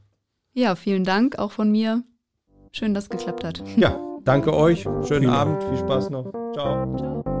[0.53, 2.03] Ja, vielen Dank auch von mir.
[2.71, 3.63] Schön, dass es geklappt hat.
[3.75, 4.87] Ja, danke euch.
[5.07, 5.63] Schönen Abend.
[5.63, 6.25] Viel Spaß noch.
[6.53, 6.95] Ciao.
[6.97, 7.34] Ciao.